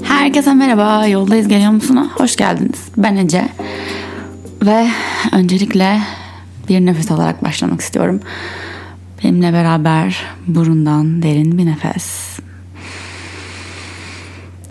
Herkese 0.00 0.54
merhaba, 0.54 1.06
yoldayız 1.06 1.48
geliyor 1.48 1.70
musun? 1.70 2.10
Hoş 2.14 2.36
geldiniz. 2.36 2.88
Ben 2.96 3.16
Ece. 3.16 3.48
Ve 4.62 4.88
öncelikle 5.32 6.00
bir 6.68 6.80
nefes 6.80 7.10
alarak 7.10 7.44
başlamak 7.44 7.80
istiyorum. 7.80 8.20
Benimle 9.24 9.52
beraber 9.52 10.24
burundan 10.46 11.22
derin 11.22 11.58
bir 11.58 11.66
nefes. 11.66 12.38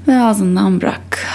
Ve 0.08 0.18
ağzından 0.18 0.82
bırak. 0.82 1.28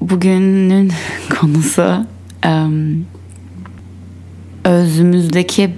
Bugünün 0.00 0.92
konusu 1.40 2.06
özümüzdeki 4.64 5.70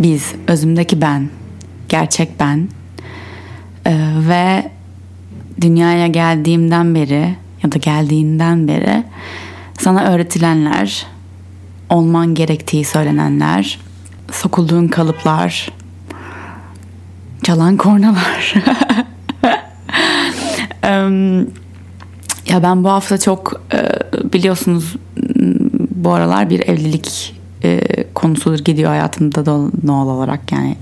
biz, 0.00 0.34
özümdeki 0.46 1.00
ben, 1.00 1.28
gerçek 1.88 2.40
ben 2.40 2.68
ee, 3.86 3.96
ve 4.28 4.70
dünyaya 5.60 6.06
geldiğimden 6.06 6.94
beri 6.94 7.36
ya 7.62 7.72
da 7.72 7.78
geldiğinden 7.78 8.68
beri 8.68 9.04
sana 9.78 10.04
öğretilenler, 10.04 11.06
olman 11.88 12.34
gerektiği 12.34 12.84
söylenenler, 12.84 13.78
sokulduğun 14.32 14.88
kalıplar, 14.88 15.68
çalan 17.42 17.76
kornalar. 17.76 18.54
ya 22.48 22.62
ben 22.62 22.84
bu 22.84 22.88
hafta 22.88 23.18
çok 23.18 23.62
biliyorsunuz 24.32 24.96
bu 25.94 26.12
aralar 26.12 26.50
bir 26.50 26.68
evlilik 26.68 27.39
konusudur 28.14 28.58
gidiyor 28.58 28.90
hayatımda 28.90 29.46
da 29.46 29.70
doğal 29.86 30.08
olarak 30.08 30.52
yani 30.52 30.76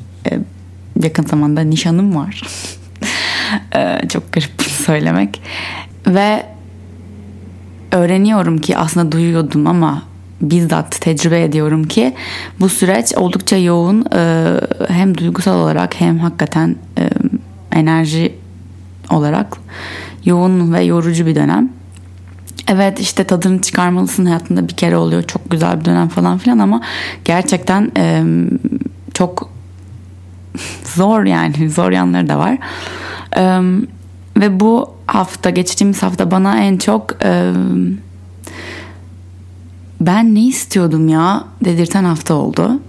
yakın 1.03 1.25
zamanda 1.25 1.61
nişanım 1.61 2.17
var. 2.17 2.43
çok 4.09 4.33
garip 4.33 4.63
söylemek 4.63 5.43
ve 6.07 6.47
öğreniyorum 7.93 8.59
ki 8.59 8.77
aslında 8.77 9.13
duyuyordum 9.13 9.67
ama 9.67 10.03
bizzat 10.41 11.01
tecrübe 11.01 11.43
ediyorum 11.43 11.85
ki 11.85 12.15
bu 12.61 12.69
süreç 12.69 13.15
oldukça 13.15 13.57
yoğun 13.57 14.05
hem 14.89 15.19
duygusal 15.19 15.59
olarak 15.59 16.01
hem 16.01 16.19
hakikaten 16.19 16.77
enerji 17.73 18.35
olarak 19.11 19.57
yoğun 20.25 20.73
ve 20.73 20.83
yorucu 20.83 21.27
bir 21.27 21.35
dönem. 21.35 21.78
Evet 22.69 23.01
işte 23.01 23.25
tadını 23.25 23.61
çıkarmalısın 23.61 24.27
hayatında 24.27 24.69
bir 24.69 24.75
kere 24.75 24.97
oluyor 24.97 25.23
çok 25.23 25.51
güzel 25.51 25.81
bir 25.81 25.85
dönem 25.85 26.09
falan 26.09 26.39
filan 26.39 26.59
ama 26.59 26.81
gerçekten 27.25 27.91
çok 29.15 29.51
zor 30.95 31.25
yani 31.25 31.71
zor 31.71 31.91
yanları 31.91 32.29
da 32.29 32.39
var. 32.39 32.59
Ve 34.37 34.61
bu 34.61 34.91
hafta 35.07 35.51
geçtiğimiz 35.51 36.03
hafta 36.03 36.31
bana 36.31 36.59
en 36.59 36.77
çok 36.77 37.17
ben 40.01 40.35
ne 40.35 40.47
istiyordum 40.47 41.09
ya 41.09 41.45
dedirten 41.65 42.05
hafta 42.05 42.35
oldu. 42.35 42.81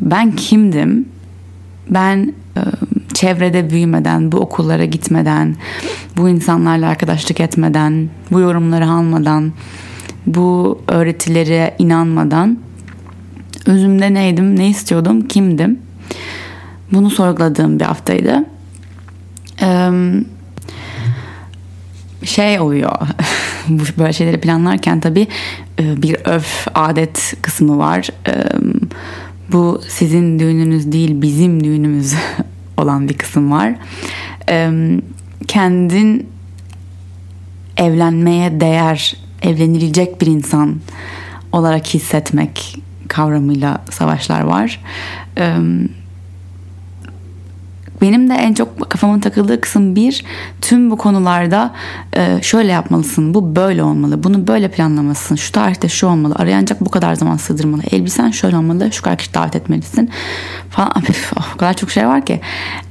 Ben 0.00 0.32
kimdim? 0.32 1.08
Ben 1.90 2.34
çevrede 3.20 3.70
büyümeden, 3.70 4.32
bu 4.32 4.36
okullara 4.36 4.84
gitmeden, 4.84 5.56
bu 6.16 6.28
insanlarla 6.28 6.88
arkadaşlık 6.88 7.40
etmeden, 7.40 8.08
bu 8.32 8.40
yorumları 8.40 8.86
almadan, 8.88 9.52
bu 10.26 10.80
öğretilere 10.88 11.74
inanmadan 11.78 12.58
özümde 13.66 14.14
neydim, 14.14 14.58
ne 14.58 14.68
istiyordum, 14.68 15.28
kimdim? 15.28 15.78
Bunu 16.92 17.10
sorguladığım 17.10 17.80
bir 17.80 17.84
haftaydı. 17.84 18.44
Şey 22.24 22.60
oluyor 22.60 22.92
böyle 23.98 24.12
şeyleri 24.12 24.40
planlarken 24.40 25.00
tabii 25.00 25.28
bir 25.78 26.16
öf 26.24 26.68
adet 26.74 27.34
kısmı 27.42 27.78
var. 27.78 28.08
Bu 29.52 29.80
sizin 29.88 30.38
düğününüz 30.38 30.92
değil 30.92 31.22
bizim 31.22 31.64
düğünümüz 31.64 32.14
olan 32.80 33.08
bir 33.08 33.18
kısım 33.18 33.52
var. 33.52 33.74
Kendin 35.48 36.28
evlenmeye 37.76 38.60
değer, 38.60 39.16
evlenilecek 39.42 40.20
bir 40.20 40.26
insan 40.26 40.80
olarak 41.52 41.86
hissetmek 41.86 42.76
kavramıyla 43.08 43.84
savaşlar 43.90 44.40
var. 44.40 44.80
Benim 48.02 48.30
de 48.30 48.34
en 48.34 48.54
çok 48.54 48.90
kafamın 48.90 49.20
takıldığı 49.20 49.60
kısım 49.60 49.96
bir 49.96 50.24
tüm 50.60 50.90
bu 50.90 50.96
konularda 50.96 51.74
e, 52.16 52.42
şöyle 52.42 52.72
yapmalısın 52.72 53.34
bu 53.34 53.56
böyle 53.56 53.82
olmalı 53.82 54.22
bunu 54.22 54.46
böyle 54.46 54.70
planlamalısın 54.70 55.36
şu 55.36 55.52
tarihte 55.52 55.88
şu 55.88 56.06
olmalı 56.06 56.34
arayanacak 56.38 56.80
bu 56.80 56.90
kadar 56.90 57.14
zaman 57.14 57.36
sığdırmalı 57.36 57.82
elbisen 57.90 58.30
şöyle 58.30 58.56
olmalı 58.56 58.92
şu 58.92 59.02
kadar 59.02 59.18
kişi 59.18 59.34
davet 59.34 59.56
etmelisin 59.56 60.10
falan 60.70 60.92
o 61.54 61.58
kadar 61.58 61.74
çok 61.74 61.90
şey 61.90 62.06
var 62.06 62.26
ki 62.26 62.40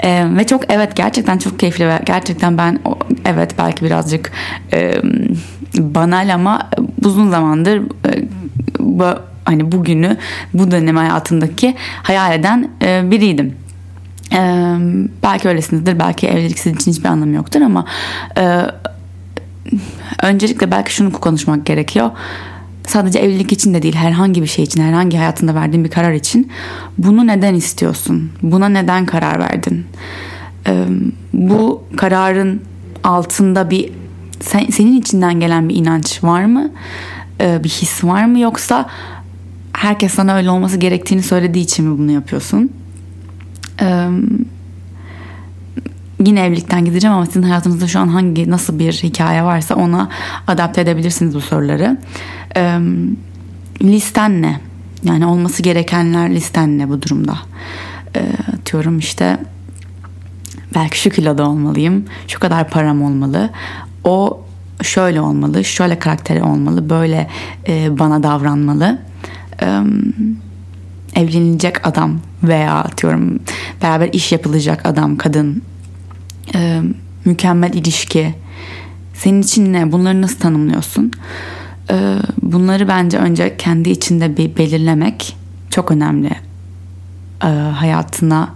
e, 0.04 0.26
ve 0.38 0.48
çok 0.48 0.72
evet 0.72 0.96
gerçekten 0.96 1.38
çok 1.38 1.60
keyifli 1.60 1.88
ve 1.88 2.00
gerçekten 2.06 2.58
ben 2.58 2.80
evet 3.26 3.56
belki 3.58 3.86
birazcık 3.86 4.32
e, 4.74 4.94
banal 5.78 6.34
ama 6.34 6.70
uzun 7.06 7.30
zamandır 7.30 7.82
bu, 8.80 9.06
hani 9.46 9.72
bugünü 9.72 10.18
bu 10.54 10.72
dönem 10.72 10.96
hayatındaki 10.96 11.76
hayal 12.04 12.34
eden 12.34 12.70
biriydim. 13.12 13.56
Ee, 14.34 14.76
belki 15.24 15.48
öylesinizdir 15.48 16.00
belki 16.00 16.28
evlilik 16.28 16.60
sizin 16.60 16.76
için 16.76 16.92
hiçbir 16.92 17.10
anlamı 17.10 17.36
yoktur 17.36 17.62
ama 17.62 17.86
e, 18.38 18.62
öncelikle 20.24 20.72
belki 20.72 20.94
şunu 20.94 21.12
konuşmak 21.12 21.66
gerekiyor. 21.66 22.12
Sadece 22.88 23.20
evlilik 23.20 23.52
için 23.52 23.74
de 23.74 23.82
değil 23.82 23.96
herhangi 23.96 24.42
bir 24.42 24.48
şey 24.48 24.64
için 24.64 24.84
herhangi 24.84 25.18
hayatında 25.18 25.56
verdiğin 25.56 25.86
bir 25.86 25.90
karar 25.90 26.14
için 26.14 26.52
bunu 26.98 27.28
neden 27.28 27.56
istiyorsun? 27.56 28.32
Buna 28.42 28.70
neden 28.70 29.06
karar 29.06 29.40
verdin? 29.40 29.86
Ee, 30.68 30.86
bu 31.34 31.84
kararın 31.98 32.62
altında 33.04 33.70
bir 33.70 33.92
sen, 34.42 34.66
senin 34.66 35.00
içinden 35.00 35.40
gelen 35.40 35.70
bir 35.70 35.76
inanç 35.76 36.24
var 36.24 36.46
mı? 36.46 36.72
Ee, 37.42 37.64
bir 37.64 37.70
his 37.70 38.04
var 38.04 38.26
mı? 38.26 38.40
Yoksa 38.40 38.90
herkes 39.74 40.14
sana 40.14 40.36
öyle 40.36 40.50
olması 40.50 40.78
gerektiğini 40.78 41.24
söylediği 41.24 41.64
için 41.64 41.86
mi 41.86 42.00
bunu 42.00 42.12
yapıyorsun 42.12 42.72
yine 46.20 46.46
evlilikten 46.46 46.86
gideceğim 46.86 47.16
ama 47.16 47.26
sizin 47.26 47.44
hayatınızda 47.44 47.88
şu 47.88 48.00
an 48.00 48.08
hangi 48.08 48.52
nasıl 48.52 48.80
bir 48.80 48.94
hikaye 48.94 49.44
varsa 49.44 49.76
ona 49.76 50.10
adapte 50.48 50.82
edebilirsiniz 50.82 51.36
bu 51.36 51.42
soruları. 51.42 51.98
Listen 53.82 54.42
ne? 54.42 54.60
Yani 55.04 55.26
olması 55.26 55.64
gerekenler 55.64 56.36
listen 56.36 56.78
ne 56.78 56.90
bu 56.90 57.02
durumda? 57.02 57.38
Ee, 58.16 58.32
atıyorum 58.54 59.00
işte 59.00 59.38
belki 60.76 61.00
şu 61.02 61.10
kiloda 61.10 61.50
olmalıyım, 61.50 62.06
şu 62.28 62.40
kadar 62.40 62.70
param 62.70 63.02
olmalı, 63.02 63.50
o 64.04 64.42
şöyle 64.82 65.22
olmalı, 65.22 65.66
şöyle 65.66 66.00
karakteri 66.00 66.44
olmalı, 66.44 66.90
böyle 66.90 67.30
bana 67.90 68.24
davranmalı. 68.24 69.00
Ee, 69.62 69.80
evlenilecek 71.16 71.88
adam 71.88 72.20
veya 72.44 72.74
atıyorum 72.74 73.40
beraber 73.82 74.10
iş 74.14 74.32
yapılacak 74.32 74.86
adam 74.86 75.18
kadın 75.18 75.62
e, 76.56 76.82
mükemmel 77.26 77.74
ilişki 77.74 78.36
senin 79.14 79.42
için 79.42 79.74
ne 79.74 79.92
bunları 79.92 80.22
nasıl 80.22 80.40
tanımlıyorsun 80.40 81.12
e, 81.92 82.16
bunları 82.42 82.88
bence 82.88 83.18
önce 83.18 83.58
kendi 83.58 83.90
içinde 83.90 84.38
bir 84.38 84.58
belirlemek 84.58 85.38
çok 85.70 85.92
önemli 85.92 86.32
e, 87.44 87.48
hayatına 87.48 88.50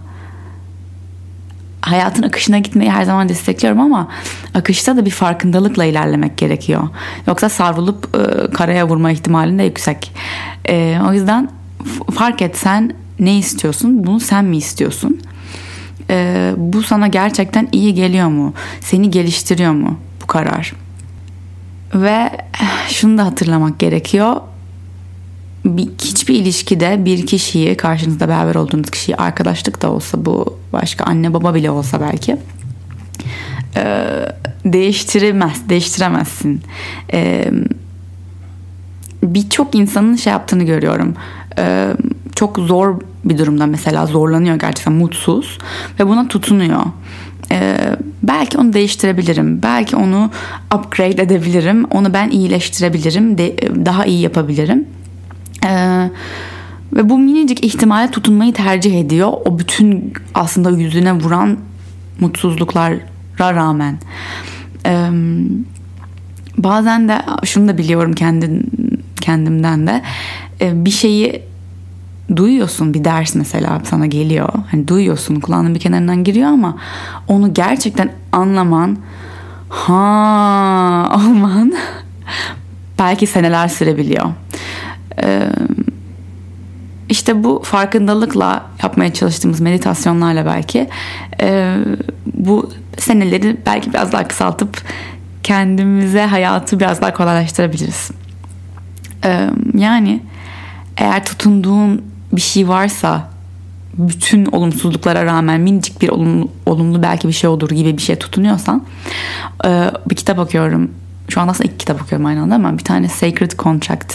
hayatın 1.80 2.22
akışına 2.22 2.58
gitmeyi 2.58 2.90
her 2.90 3.04
zaman 3.04 3.28
destekliyorum 3.28 3.80
ama 3.80 4.08
akışta 4.54 4.96
da 4.96 5.04
bir 5.04 5.10
farkındalıkla 5.10 5.84
ilerlemek 5.84 6.36
gerekiyor. 6.36 6.88
Yoksa 7.26 7.48
savrulup 7.48 8.16
e, 8.16 8.50
karaya 8.50 8.88
vurma 8.88 9.10
ihtimalin 9.10 9.58
de 9.58 9.62
yüksek. 9.62 10.12
E, 10.68 10.98
o 11.08 11.12
yüzden 11.12 11.50
fark 12.14 12.42
et 12.42 12.56
sen 12.56 12.94
ne 13.20 13.38
istiyorsun? 13.38 14.06
Bunu 14.06 14.20
sen 14.20 14.44
mi 14.44 14.56
istiyorsun? 14.56 15.20
Ee, 16.10 16.54
bu 16.56 16.82
sana 16.82 17.06
gerçekten 17.06 17.68
iyi 17.72 17.94
geliyor 17.94 18.28
mu? 18.28 18.54
Seni 18.80 19.10
geliştiriyor 19.10 19.72
mu 19.72 19.98
bu 20.22 20.26
karar? 20.26 20.72
Ve 21.94 22.30
şunu 22.88 23.18
da 23.18 23.26
hatırlamak 23.26 23.78
gerekiyor. 23.78 24.36
Bir, 25.64 25.88
hiçbir 26.02 26.34
ilişkide 26.34 27.04
bir 27.04 27.26
kişiyi 27.26 27.76
karşınızda 27.76 28.28
beraber 28.28 28.54
olduğunuz 28.54 28.90
kişiyi 28.90 29.16
arkadaşlık 29.16 29.82
da 29.82 29.90
olsa 29.90 30.24
bu 30.24 30.58
başka 30.72 31.04
anne 31.04 31.34
baba 31.34 31.54
bile 31.54 31.70
olsa 31.70 32.00
belki 32.00 32.36
e, 33.76 34.06
değiştiremez 34.64 35.68
değiştiremezsin. 35.68 36.62
E, 37.12 37.50
birçok 39.34 39.74
insanın 39.74 40.16
şey 40.16 40.32
yaptığını 40.32 40.64
görüyorum. 40.64 41.14
Ee, 41.58 41.88
çok 42.36 42.58
zor 42.58 43.00
bir 43.24 43.38
durumda 43.38 43.66
mesela 43.66 44.06
zorlanıyor 44.06 44.56
gerçekten 44.56 44.92
mutsuz 44.94 45.58
ve 46.00 46.08
buna 46.08 46.28
tutunuyor. 46.28 46.82
Ee, 47.52 47.76
belki 48.22 48.58
onu 48.58 48.72
değiştirebilirim. 48.72 49.62
Belki 49.62 49.96
onu 49.96 50.30
upgrade 50.74 51.22
edebilirim. 51.22 51.84
Onu 51.84 52.14
ben 52.14 52.30
iyileştirebilirim. 52.30 53.38
De, 53.38 53.56
daha 53.86 54.04
iyi 54.04 54.20
yapabilirim. 54.20 54.84
Ee, 55.66 56.10
ve 56.92 57.08
bu 57.08 57.18
minicik 57.18 57.64
ihtimale 57.64 58.10
tutunmayı 58.10 58.52
tercih 58.52 59.00
ediyor. 59.00 59.32
O 59.44 59.58
bütün 59.58 60.12
aslında 60.34 60.70
yüzüne 60.70 61.12
vuran 61.12 61.56
mutsuzluklara 62.20 62.98
rağmen. 63.40 63.98
Ee, 64.86 65.10
bazen 66.58 67.08
de 67.08 67.22
şunu 67.44 67.68
da 67.68 67.78
biliyorum 67.78 68.12
kendim, 68.12 68.66
kendimden 69.24 69.86
de. 69.86 70.02
Ee, 70.60 70.84
bir 70.84 70.90
şeyi 70.90 71.42
duyuyorsun 72.36 72.94
bir 72.94 73.04
ders 73.04 73.34
mesela 73.34 73.80
sana 73.84 74.06
geliyor. 74.06 74.48
Hani 74.70 74.88
duyuyorsun 74.88 75.40
kulağının 75.40 75.74
bir 75.74 75.80
kenarından 75.80 76.24
giriyor 76.24 76.48
ama 76.48 76.76
onu 77.28 77.54
gerçekten 77.54 78.12
anlaman 78.32 78.98
ha 79.68 81.12
olman 81.16 81.72
belki 82.98 83.26
seneler 83.26 83.68
sürebiliyor. 83.68 84.26
Ee, 85.22 85.48
işte 87.08 87.44
bu 87.44 87.62
farkındalıkla 87.64 88.66
yapmaya 88.82 89.12
çalıştığımız 89.12 89.60
meditasyonlarla 89.60 90.46
belki 90.46 90.88
e, 91.40 91.76
bu 92.26 92.70
seneleri 92.98 93.56
belki 93.66 93.90
biraz 93.92 94.12
daha 94.12 94.28
kısaltıp 94.28 94.82
kendimize 95.42 96.22
hayatı 96.22 96.80
biraz 96.80 97.00
daha 97.00 97.14
kolaylaştırabiliriz. 97.14 98.10
Yani 99.74 100.20
eğer 100.96 101.24
tutunduğun 101.24 102.02
bir 102.32 102.40
şey 102.40 102.68
varsa 102.68 103.28
bütün 103.98 104.46
olumsuzluklara 104.46 105.24
rağmen 105.24 105.60
minicik 105.60 106.02
bir 106.02 106.08
olumlu, 106.08 106.48
olumlu 106.66 107.02
belki 107.02 107.28
bir 107.28 107.32
şey 107.32 107.50
olur 107.50 107.70
gibi 107.70 107.96
bir 107.96 108.02
şey 108.02 108.16
tutunuyorsan 108.16 108.84
e, 109.64 109.90
bir 110.10 110.14
kitap 110.14 110.38
okuyorum. 110.38 110.90
Şu 111.28 111.40
an 111.40 111.48
aslında 111.48 111.68
iki 111.68 111.78
kitap 111.78 112.02
okuyorum 112.02 112.26
aynı 112.26 112.42
anda 112.42 112.54
ama 112.54 112.78
bir 112.78 112.84
tane 112.84 113.08
Sacred 113.08 113.50
Contract. 113.58 114.14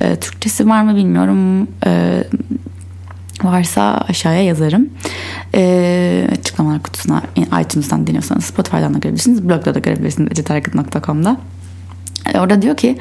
E, 0.00 0.16
Türkçesi 0.16 0.68
var 0.68 0.82
mı 0.82 0.96
bilmiyorum. 0.96 1.68
E, 1.86 2.24
varsa 3.42 4.04
aşağıya 4.08 4.42
yazarım. 4.42 4.88
E, 5.54 6.28
açıklamalar 6.32 6.82
kutusuna 6.82 7.22
iTunes'tan 7.62 8.06
dinliyorsanız 8.06 8.44
Spotify'dan 8.44 8.94
da 8.94 8.98
görebilirsiniz. 8.98 9.48
Blogda 9.48 9.74
da 9.74 9.78
görebilirsiniz 9.78 10.32
ecetargıt.com'da. 10.32 11.36
Orada 12.40 12.62
diyor 12.62 12.76
ki 12.76 12.98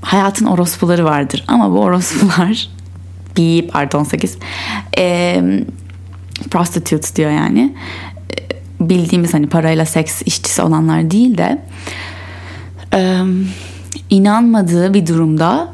hayatın 0.00 0.46
orospuları 0.46 1.04
vardır 1.04 1.44
ama 1.48 1.72
bu 1.72 1.80
orospular 1.80 2.68
bir 3.36 3.68
pardon 3.68 4.00
18 4.00 4.38
e, 4.98 5.42
prostitutes 6.50 7.16
diyor 7.16 7.30
yani 7.30 7.74
bildiğimiz 8.80 9.34
hani 9.34 9.46
parayla 9.46 9.86
seks 9.86 10.22
işçisi 10.22 10.62
olanlar 10.62 11.10
değil 11.10 11.38
de 11.38 11.62
e, 12.94 13.20
inanmadığı 14.10 14.94
bir 14.94 15.06
durumda 15.06 15.72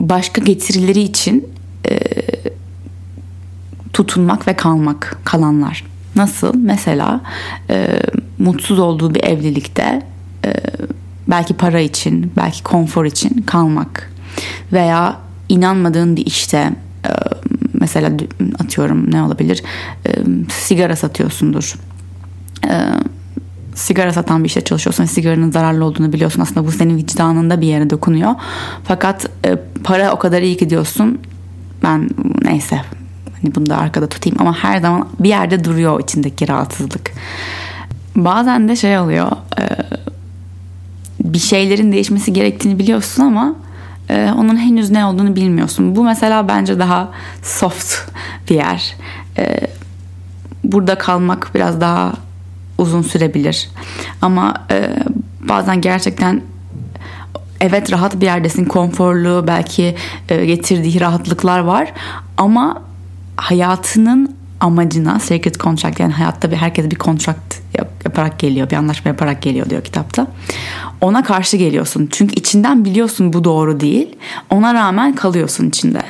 başka 0.00 0.40
getirileri 0.40 1.00
için 1.00 1.48
e, 1.90 1.98
tutunmak 3.92 4.48
ve 4.48 4.56
kalmak 4.56 5.18
kalanlar. 5.24 5.84
Nasıl? 6.16 6.54
Mesela 6.56 7.20
e, 7.70 8.00
mutsuz 8.38 8.78
olduğu 8.78 9.14
bir 9.14 9.24
evlilikte 9.24 10.02
e, 10.44 10.52
belki 11.32 11.54
para 11.54 11.80
için, 11.80 12.32
belki 12.36 12.62
konfor 12.62 13.04
için 13.04 13.42
kalmak 13.42 14.12
veya 14.72 15.16
inanmadığın 15.48 16.16
bir 16.16 16.26
işte 16.26 16.72
e, 17.06 17.10
mesela 17.80 18.10
atıyorum 18.58 19.12
ne 19.12 19.22
olabilir? 19.22 19.62
E, 20.06 20.10
sigara 20.48 20.96
satıyorsundur. 20.96 21.74
E, 22.68 22.74
sigara 23.74 24.12
satan 24.12 24.44
bir 24.44 24.48
işte 24.48 24.60
çalışıyorsun 24.60 25.04
sigaranın 25.04 25.50
zararlı 25.50 25.84
olduğunu 25.84 26.12
biliyorsun. 26.12 26.42
Aslında 26.42 26.66
bu 26.66 26.72
senin 26.72 26.96
vicdanında 26.96 27.60
bir 27.60 27.66
yere 27.66 27.90
dokunuyor. 27.90 28.34
Fakat 28.84 29.30
para 29.84 30.12
o 30.12 30.18
kadar 30.18 30.42
iyi 30.42 30.56
ki 30.56 30.70
diyorsun. 30.70 31.18
Ben 31.82 32.10
neyse 32.42 32.80
hani 33.42 33.54
bunu 33.54 33.66
da 33.66 33.78
arkada 33.78 34.06
tutayım. 34.06 34.36
Ama 34.40 34.54
her 34.58 34.80
zaman 34.80 35.08
bir 35.20 35.28
yerde 35.28 35.64
duruyor 35.64 36.00
içindeki 36.00 36.48
rahatsızlık. 36.48 37.12
Bazen 38.16 38.68
de 38.68 38.76
şey 38.76 38.98
oluyor 38.98 39.30
bir 41.24 41.38
şeylerin 41.38 41.92
değişmesi 41.92 42.32
gerektiğini 42.32 42.78
biliyorsun 42.78 43.22
ama 43.22 43.54
e, 44.10 44.32
onun 44.38 44.56
henüz 44.56 44.90
ne 44.90 45.06
olduğunu 45.06 45.36
bilmiyorsun. 45.36 45.96
Bu 45.96 46.04
mesela 46.04 46.48
bence 46.48 46.78
daha 46.78 47.10
soft 47.42 47.94
bir 48.50 48.54
yer. 48.54 48.96
E, 49.38 49.60
burada 50.64 50.98
kalmak 50.98 51.50
biraz 51.54 51.80
daha 51.80 52.12
uzun 52.78 53.02
sürebilir. 53.02 53.68
Ama 54.22 54.54
e, 54.70 54.96
bazen 55.48 55.80
gerçekten 55.80 56.42
evet 57.60 57.92
rahat 57.92 58.20
bir 58.20 58.26
yerdesin, 58.26 58.64
konforlu, 58.64 59.44
belki 59.46 59.96
e, 60.28 60.44
getirdiği 60.44 61.00
rahatlıklar 61.00 61.58
var 61.58 61.92
ama 62.36 62.82
hayatının 63.36 64.36
amacına 64.60 65.20
sacred 65.20 65.54
contract 65.54 66.00
yani 66.00 66.12
hayatta 66.12 66.50
bir 66.50 66.56
herkes 66.56 66.90
bir 66.90 66.98
contract 66.98 67.61
yaparak 68.04 68.38
geliyor 68.38 68.70
bir 68.70 68.76
anlaşma 68.76 69.08
yaparak 69.08 69.42
geliyor 69.42 69.70
diyor 69.70 69.84
kitapta. 69.84 70.26
Ona 71.00 71.22
karşı 71.24 71.56
geliyorsun. 71.56 72.08
Çünkü 72.12 72.34
içinden 72.34 72.84
biliyorsun 72.84 73.32
bu 73.32 73.44
doğru 73.44 73.80
değil. 73.80 74.16
Ona 74.50 74.74
rağmen 74.74 75.14
kalıyorsun 75.14 75.68
içinde. 75.68 76.02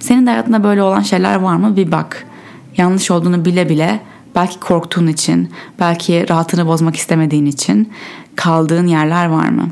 Senin 0.00 0.26
de 0.26 0.30
hayatında 0.30 0.64
böyle 0.64 0.82
olan 0.82 1.00
şeyler 1.00 1.34
var 1.34 1.56
mı? 1.56 1.76
Bir 1.76 1.92
bak. 1.92 2.26
Yanlış 2.76 3.10
olduğunu 3.10 3.44
bile 3.44 3.68
bile 3.68 4.00
belki 4.34 4.60
korktuğun 4.60 5.06
için 5.06 5.50
belki 5.80 6.28
rahatını 6.28 6.66
bozmak 6.66 6.96
istemediğin 6.96 7.46
için 7.46 7.92
kaldığın 8.36 8.86
yerler 8.86 9.26
var 9.26 9.48
mı? 9.48 9.68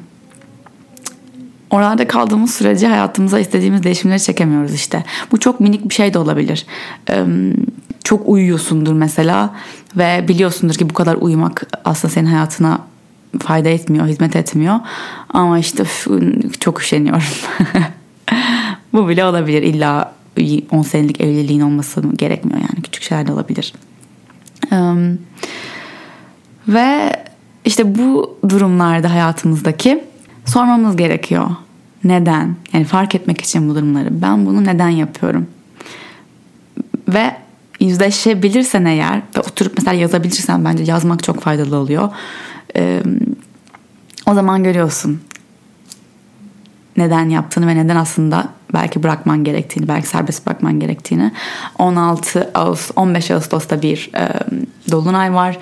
Oralarda 1.71 2.09
kaldığımız 2.09 2.55
sürece 2.55 2.87
hayatımıza 2.87 3.39
istediğimiz 3.39 3.83
değişimleri 3.83 4.21
çekemiyoruz 4.21 4.75
işte. 4.75 5.05
Bu 5.33 5.41
çok 5.41 5.61
minik 5.61 5.89
bir 5.89 5.95
şey 5.95 6.15
de 6.15 6.19
olabilir. 6.19 6.67
Ee, 7.11 7.25
çok 8.09 8.29
uyuyorsundur 8.29 8.93
mesela 8.93 9.55
ve 9.97 10.25
biliyorsundur 10.29 10.75
ki 10.75 10.91
bu 10.91 10.95
kadar 10.95 11.17
uyumak 11.21 11.67
aslında 11.85 12.15
senin 12.15 12.27
hayatına 12.27 12.81
fayda 13.39 13.69
etmiyor, 13.69 14.07
hizmet 14.07 14.37
etmiyor. 14.37 14.81
Ama 15.29 15.59
işte 15.59 15.85
çok 16.61 16.81
üşeniyorum. 16.81 17.23
bu 18.93 19.09
bile 19.09 19.25
olabilir. 19.25 19.63
İlla 19.63 20.13
10 20.71 20.83
senelik 20.83 21.21
evliliğin 21.21 21.61
olması 21.61 22.03
gerekmiyor 22.17 22.59
yani. 22.59 22.83
Küçük 22.83 23.03
şeyler 23.03 23.27
de 23.27 23.33
olabilir. 23.33 23.73
Ee, 24.73 24.77
ve 26.69 27.17
işte 27.65 27.99
bu 27.99 28.38
durumlarda 28.49 29.11
hayatımızdaki 29.11 30.05
sormamız 30.45 30.97
gerekiyor. 30.97 31.50
Neden? 32.05 32.57
Yani 32.73 32.85
fark 32.85 33.15
etmek 33.15 33.41
için 33.41 33.69
bu 33.69 33.75
durumları. 33.75 34.23
Ben 34.23 34.47
bunu 34.47 34.65
neden 34.65 34.88
yapıyorum? 34.88 35.47
Ve 37.09 37.48
yüzleşebilirsen 37.80 38.85
eğer 38.85 39.23
ve 39.37 39.40
oturup 39.40 39.73
mesela 39.78 39.94
yazabilirsen 39.94 40.64
bence 40.64 40.85
yazmak 40.85 41.23
çok 41.23 41.40
faydalı 41.40 41.76
oluyor. 41.76 42.08
Ee, 42.76 43.02
o 44.26 44.35
zaman 44.35 44.64
görüyorsun 44.64 45.20
neden 46.99 47.28
yaptığını 47.28 47.66
ve 47.66 47.76
neden 47.76 47.97
aslında 47.97 48.49
belki 48.75 49.02
bırakman 49.02 49.44
gerektiğini, 49.44 49.88
belki 49.88 50.08
serbest 50.08 50.47
bırakman 50.47 50.80
gerektiğini. 50.80 51.32
16 51.78 52.50
Ağustos, 52.54 52.90
15 52.97 53.30
Ağustos'ta 53.30 53.82
bir 53.82 54.11
e, 54.14 54.28
dolunay 54.90 55.35
var. 55.35 55.58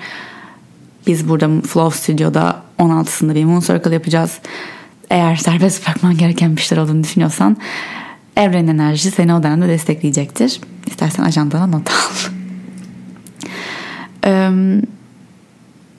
Biz 1.07 1.29
burada 1.29 1.61
Flow 1.61 1.97
Studio'da 1.97 2.61
16'sında 2.79 3.35
bir 3.35 3.45
Moon 3.45 3.59
Circle 3.59 3.93
yapacağız. 3.93 4.39
Eğer 5.09 5.35
serbest 5.35 5.87
bırakman 5.87 6.17
gereken 6.17 6.55
bir 6.55 6.61
şeyler 6.61 6.83
olduğunu 6.83 7.03
düşünüyorsan 7.03 7.57
evren 8.37 8.67
enerjisi 8.67 9.11
seni 9.11 9.33
o 9.33 9.43
dönemde 9.43 9.67
destekleyecektir. 9.67 10.61
İstersen 10.87 11.23
ajandana 11.23 11.67
not 11.67 11.89
al. 11.89 11.93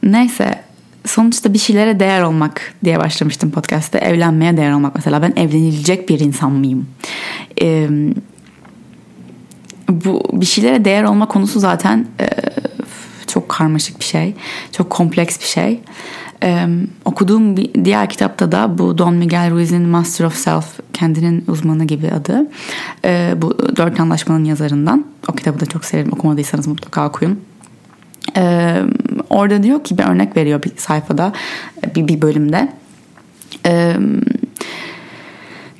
neyse 0.02 0.64
sonuçta 1.06 1.54
bir 1.54 1.58
şeylere 1.58 2.00
değer 2.00 2.22
olmak 2.22 2.74
diye 2.84 2.98
başlamıştım 2.98 3.50
podcast'te. 3.50 3.98
Evlenmeye 3.98 4.56
değer 4.56 4.72
olmak 4.72 4.94
mesela. 4.94 5.22
Ben 5.22 5.32
evlenilecek 5.36 6.08
bir 6.08 6.20
insan 6.20 6.52
mıyım? 6.52 6.88
Ee, 7.62 7.88
bu 9.88 10.22
bir 10.32 10.46
şeylere 10.46 10.84
değer 10.84 11.04
olma 11.04 11.28
konusu 11.28 11.60
zaten 11.60 12.06
e, 12.20 12.28
çok 13.26 13.48
karmaşık 13.48 14.00
bir 14.00 14.04
şey. 14.04 14.34
Çok 14.72 14.90
kompleks 14.90 15.40
bir 15.40 15.46
şey. 15.46 15.80
Ee, 16.42 16.66
okuduğum 17.04 17.56
bir 17.56 17.84
diğer 17.84 18.08
kitapta 18.08 18.52
da 18.52 18.78
bu 18.78 18.98
Don 18.98 19.14
Miguel 19.14 19.50
Ruiz'in 19.50 19.88
Master 19.88 20.24
of 20.24 20.34
Self 20.34 20.80
kendinin 20.92 21.44
uzmanı 21.48 21.84
gibi 21.84 22.10
adı. 22.10 22.50
Ee, 23.04 23.34
bu 23.36 23.58
dört 23.76 24.00
anlaşmanın 24.00 24.44
yazarından. 24.44 25.04
O 25.28 25.32
kitabı 25.32 25.60
da 25.60 25.66
çok 25.66 25.84
severim. 25.84 26.12
Okumadıysanız 26.12 26.66
mutlaka 26.66 27.08
okuyun. 27.08 27.40
Ee, 28.36 28.76
orada 29.30 29.62
diyor 29.62 29.84
ki 29.84 29.98
bir 29.98 30.04
örnek 30.04 30.36
veriyor 30.36 30.62
bir 30.62 30.72
sayfada 30.76 31.32
bir, 31.96 32.08
bir 32.08 32.22
bölümde. 32.22 32.72
Ee, 33.66 33.96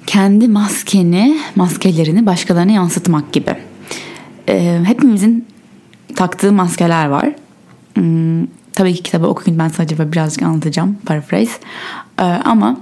kendi 0.07 0.49
maskeni, 0.49 1.39
maskelerini 1.57 2.27
başkalarına 2.27 2.73
yansıtmak 2.73 3.33
gibi. 3.33 3.55
Ee, 4.49 4.81
hepimizin 4.85 5.47
taktığı 6.17 6.53
maskeler 6.53 7.07
var. 7.07 7.33
Tabii 8.79 8.95
ki 8.95 9.03
kitabı 9.03 9.27
okuyun 9.27 9.59
ben 9.59 9.69
sadece 9.69 10.13
birazcık 10.13 10.43
anlatacağım 10.43 10.97
paraphrase. 11.07 11.53
Ee, 12.19 12.23
ama 12.23 12.77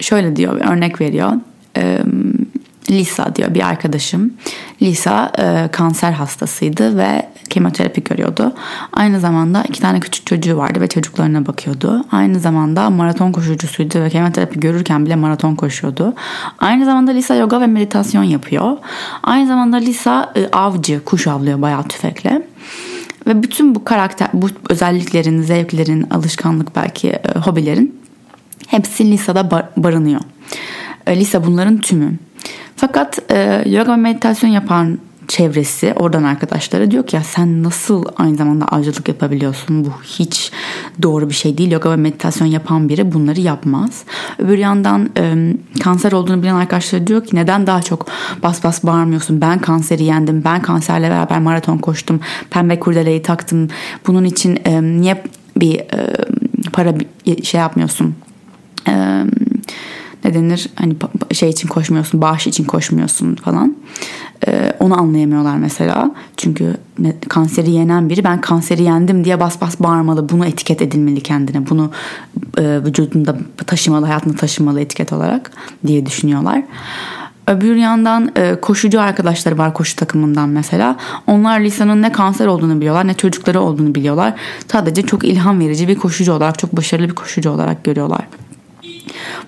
şöyle 0.00 0.36
diyor 0.36 0.60
örnek 0.72 1.00
veriyor. 1.00 1.32
Ee, 1.76 1.98
Lisa 2.90 3.36
diyor 3.36 3.54
bir 3.54 3.68
arkadaşım. 3.68 4.32
Lisa 4.82 5.32
e, 5.38 5.68
kanser 5.72 6.12
hastasıydı 6.12 6.98
ve 6.98 7.28
kemoterapi 7.50 8.04
görüyordu. 8.04 8.52
Aynı 8.92 9.20
zamanda 9.20 9.62
iki 9.68 9.80
tane 9.80 10.00
küçük 10.00 10.26
çocuğu 10.26 10.56
vardı 10.56 10.80
ve 10.80 10.86
çocuklarına 10.86 11.46
bakıyordu. 11.46 12.04
Aynı 12.12 12.40
zamanda 12.40 12.90
maraton 12.90 13.32
koşucusuydu 13.32 14.00
ve 14.00 14.10
kemoterapi 14.10 14.60
görürken 14.60 15.06
bile 15.06 15.16
maraton 15.16 15.54
koşuyordu. 15.54 16.14
Aynı 16.58 16.84
zamanda 16.84 17.10
Lisa 17.10 17.34
yoga 17.34 17.60
ve 17.60 17.66
meditasyon 17.66 18.22
yapıyor. 18.22 18.76
Aynı 19.22 19.46
zamanda 19.46 19.76
Lisa 19.76 20.32
e, 20.36 20.48
avcı, 20.52 21.04
kuş 21.04 21.26
avlıyor 21.26 21.62
bayağı 21.62 21.82
tüfekle. 21.88 22.42
Ve 23.26 23.42
bütün 23.42 23.74
bu 23.74 23.84
karakter, 23.84 24.28
bu 24.32 24.48
özelliklerin, 24.68 25.42
zevklerin, 25.42 26.06
alışkanlık 26.10 26.76
belki 26.76 27.08
e, 27.08 27.38
hobilerin 27.44 28.00
hepsi 28.66 29.10
Lisa'da 29.10 29.50
bar- 29.50 29.68
barınıyor. 29.76 30.20
E, 31.06 31.20
Lisa 31.20 31.46
bunların 31.46 31.78
tümü. 31.78 32.18
Fakat 32.76 33.18
e, 33.30 33.62
yoga 33.66 33.92
ve 33.92 33.96
meditasyon 33.96 34.50
yapan 34.50 34.98
çevresi, 35.32 35.94
oradan 35.96 36.22
arkadaşları 36.22 36.90
diyor 36.90 37.06
ki 37.06 37.16
ya 37.16 37.22
sen 37.22 37.62
nasıl 37.62 38.04
aynı 38.16 38.36
zamanda 38.36 38.64
avcılık 38.64 39.08
yapabiliyorsun? 39.08 39.84
Bu 39.84 39.88
hiç 40.04 40.52
doğru 41.02 41.28
bir 41.28 41.34
şey 41.34 41.58
değil. 41.58 41.70
Yoga 41.70 41.90
ve 41.90 41.96
meditasyon 41.96 42.46
yapan 42.46 42.88
biri 42.88 43.12
bunları 43.12 43.40
yapmaz. 43.40 44.04
Öbür 44.38 44.58
yandan 44.58 45.10
e, 45.18 45.54
kanser 45.82 46.12
olduğunu 46.12 46.42
bilen 46.42 46.54
arkadaşları 46.54 47.06
diyor 47.06 47.24
ki 47.24 47.36
neden 47.36 47.66
daha 47.66 47.82
çok 47.82 48.06
bas 48.42 48.64
bas 48.64 48.84
bağırmıyorsun? 48.84 49.40
Ben 49.40 49.58
kanseri 49.58 50.04
yendim. 50.04 50.44
Ben 50.44 50.62
kanserle 50.62 51.10
beraber 51.10 51.40
maraton 51.40 51.78
koştum. 51.78 52.20
Pembe 52.50 52.80
kurdeleyi 52.80 53.22
taktım. 53.22 53.68
Bunun 54.06 54.24
için 54.24 54.58
e, 54.64 54.82
niye 54.82 55.22
bir 55.56 55.78
e, 55.78 56.16
para 56.72 56.94
şey 57.42 57.60
yapmıyorsun? 57.60 58.14
Eee 58.88 59.24
ne 60.24 60.34
denir 60.34 60.68
hani 60.74 60.96
şey 61.32 61.50
için 61.50 61.68
koşmuyorsun 61.68 62.20
bağış 62.20 62.46
için 62.46 62.64
koşmuyorsun 62.64 63.34
falan 63.34 63.76
ee, 64.46 64.72
onu 64.80 65.00
anlayamıyorlar 65.00 65.56
mesela 65.56 66.10
çünkü 66.36 66.76
kanseri 67.28 67.70
yenen 67.70 68.08
biri 68.08 68.24
ben 68.24 68.40
kanseri 68.40 68.82
yendim 68.82 69.24
diye 69.24 69.40
bas 69.40 69.60
bas 69.60 69.80
bağırmalı 69.80 70.28
bunu 70.28 70.46
etiket 70.46 70.82
edilmeli 70.82 71.20
kendine 71.20 71.68
bunu 71.70 71.90
e, 72.58 72.84
vücudunda 72.84 73.36
taşımalı 73.66 74.06
hayatında 74.06 74.36
taşımalı 74.36 74.80
etiket 74.80 75.12
olarak 75.12 75.50
diye 75.86 76.06
düşünüyorlar. 76.06 76.62
Öbür 77.46 77.76
yandan 77.76 78.32
e, 78.36 78.60
koşucu 78.60 79.00
arkadaşları 79.00 79.58
var 79.58 79.74
koşu 79.74 79.96
takımından 79.96 80.48
mesela. 80.48 80.96
Onlar 81.26 81.60
Lisa'nın 81.60 82.02
ne 82.02 82.12
kanser 82.12 82.46
olduğunu 82.46 82.76
biliyorlar 82.80 83.06
ne 83.06 83.14
çocukları 83.14 83.60
olduğunu 83.60 83.94
biliyorlar. 83.94 84.34
Sadece 84.72 85.02
çok 85.02 85.24
ilham 85.24 85.60
verici 85.60 85.88
bir 85.88 85.94
koşucu 85.94 86.32
olarak 86.32 86.58
çok 86.58 86.76
başarılı 86.76 87.08
bir 87.08 87.14
koşucu 87.14 87.50
olarak 87.50 87.84
görüyorlar. 87.84 88.26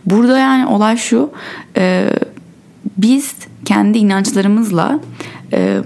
Burada 0.06 0.38
yani 0.38 0.66
olay 0.66 0.96
şu 0.96 1.30
e, 1.76 2.10
biz 2.96 3.34
kendi 3.64 3.98
inançlarımızla 3.98 5.00
e, 5.52 5.82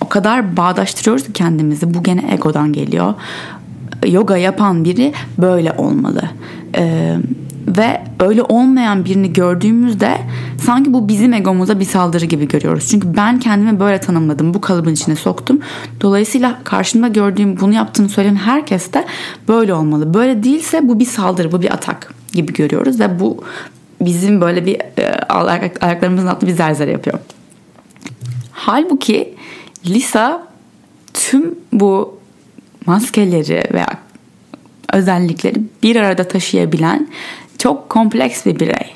o 0.00 0.08
kadar 0.08 0.56
bağdaştırıyoruz 0.56 1.24
ki 1.24 1.32
kendimizi 1.32 1.94
bu 1.94 2.02
gene 2.02 2.32
egodan 2.32 2.72
geliyor. 2.72 3.14
Yoga 4.06 4.36
yapan 4.36 4.84
biri 4.84 5.12
böyle 5.38 5.72
olmalı. 5.72 6.22
E, 6.76 7.16
ve 7.76 8.02
öyle 8.20 8.42
olmayan 8.42 9.04
birini 9.04 9.32
gördüğümüzde 9.32 10.18
sanki 10.62 10.92
bu 10.92 11.08
bizim 11.08 11.32
egomuza 11.32 11.80
bir 11.80 11.84
saldırı 11.84 12.24
gibi 12.24 12.48
görüyoruz. 12.48 12.88
Çünkü 12.90 13.16
ben 13.16 13.40
kendimi 13.40 13.80
böyle 13.80 14.00
tanımladım. 14.00 14.54
Bu 14.54 14.60
kalıbın 14.60 14.92
içine 14.92 15.16
soktum. 15.16 15.60
Dolayısıyla 16.00 16.58
karşımda 16.64 17.08
gördüğüm 17.08 17.60
bunu 17.60 17.72
yaptığını 17.72 18.08
söyleyen 18.08 18.34
herkes 18.34 18.92
de 18.92 19.04
böyle 19.48 19.74
olmalı. 19.74 20.14
Böyle 20.14 20.42
değilse 20.42 20.88
bu 20.88 21.00
bir 21.00 21.06
saldırı, 21.06 21.52
bu 21.52 21.62
bir 21.62 21.74
atak 21.74 22.14
gibi 22.32 22.52
görüyoruz 22.52 23.00
ve 23.00 23.20
bu 23.20 23.44
bizim 24.00 24.40
böyle 24.40 24.66
bir 24.66 24.80
e, 24.98 25.12
ayaklarımızın 25.80 26.26
altında 26.26 26.50
bir 26.50 26.56
zerzere 26.56 26.90
yapıyor. 26.90 27.18
Halbuki 28.52 29.34
Lisa 29.86 30.48
tüm 31.14 31.54
bu 31.72 32.18
maskeleri 32.86 33.62
veya 33.72 33.88
özellikleri 34.92 35.60
bir 35.82 35.96
arada 35.96 36.28
taşıyabilen 36.28 37.08
çok 37.58 37.88
kompleks 37.88 38.46
bir 38.46 38.60
birey. 38.60 38.94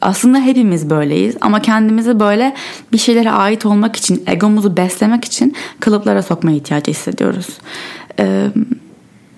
Aslında 0.00 0.40
hepimiz 0.40 0.90
böyleyiz 0.90 1.36
ama 1.40 1.62
kendimizi 1.62 2.20
böyle 2.20 2.54
bir 2.92 2.98
şeylere 2.98 3.30
ait 3.30 3.66
olmak 3.66 3.96
için, 3.96 4.24
egomuzu 4.26 4.76
beslemek 4.76 5.24
için 5.24 5.56
kalıplara 5.80 6.22
sokmaya 6.22 6.56
ihtiyacı 6.56 6.90
hissediyoruz. 6.90 7.48
Ee, 8.18 8.46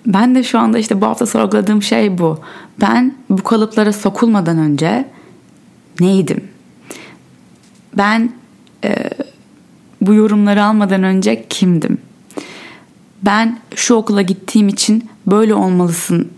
ben 0.05 0.35
de 0.35 0.43
şu 0.43 0.59
anda 0.59 0.79
işte 0.79 1.01
bu 1.01 1.05
hafta 1.05 1.25
sorguladığım 1.25 1.83
şey 1.83 2.17
bu. 2.17 2.39
Ben 2.81 3.15
bu 3.29 3.43
kalıplara 3.43 3.93
sokulmadan 3.93 4.57
önce 4.57 5.05
neydim? 5.99 6.43
Ben 7.97 8.31
e, 8.83 8.95
bu 10.01 10.13
yorumları 10.13 10.63
almadan 10.63 11.03
önce 11.03 11.45
kimdim? 11.49 11.97
Ben 13.21 13.59
şu 13.75 13.93
okula 13.93 14.21
gittiğim 14.21 14.67
için 14.67 15.09
böyle 15.27 15.53
olmalısın 15.53 16.31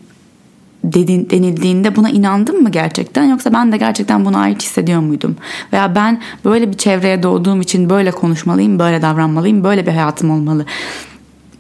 dedin, 0.83 1.29
denildiğinde 1.29 1.95
buna 1.95 2.09
inandım 2.09 2.61
mı 2.61 2.69
gerçekten 2.69 3.23
yoksa 3.23 3.53
ben 3.53 3.71
de 3.71 3.77
gerçekten 3.77 4.25
buna 4.25 4.39
ait 4.39 4.61
hissediyor 4.61 5.01
muydum? 5.01 5.35
Veya 5.73 5.95
ben 5.95 6.21
böyle 6.45 6.71
bir 6.71 6.77
çevreye 6.77 7.23
doğduğum 7.23 7.61
için 7.61 7.89
böyle 7.89 8.11
konuşmalıyım, 8.11 8.79
böyle 8.79 9.01
davranmalıyım, 9.01 9.63
böyle 9.63 9.85
bir 9.85 9.91
hayatım 9.91 10.31
olmalı. 10.31 10.65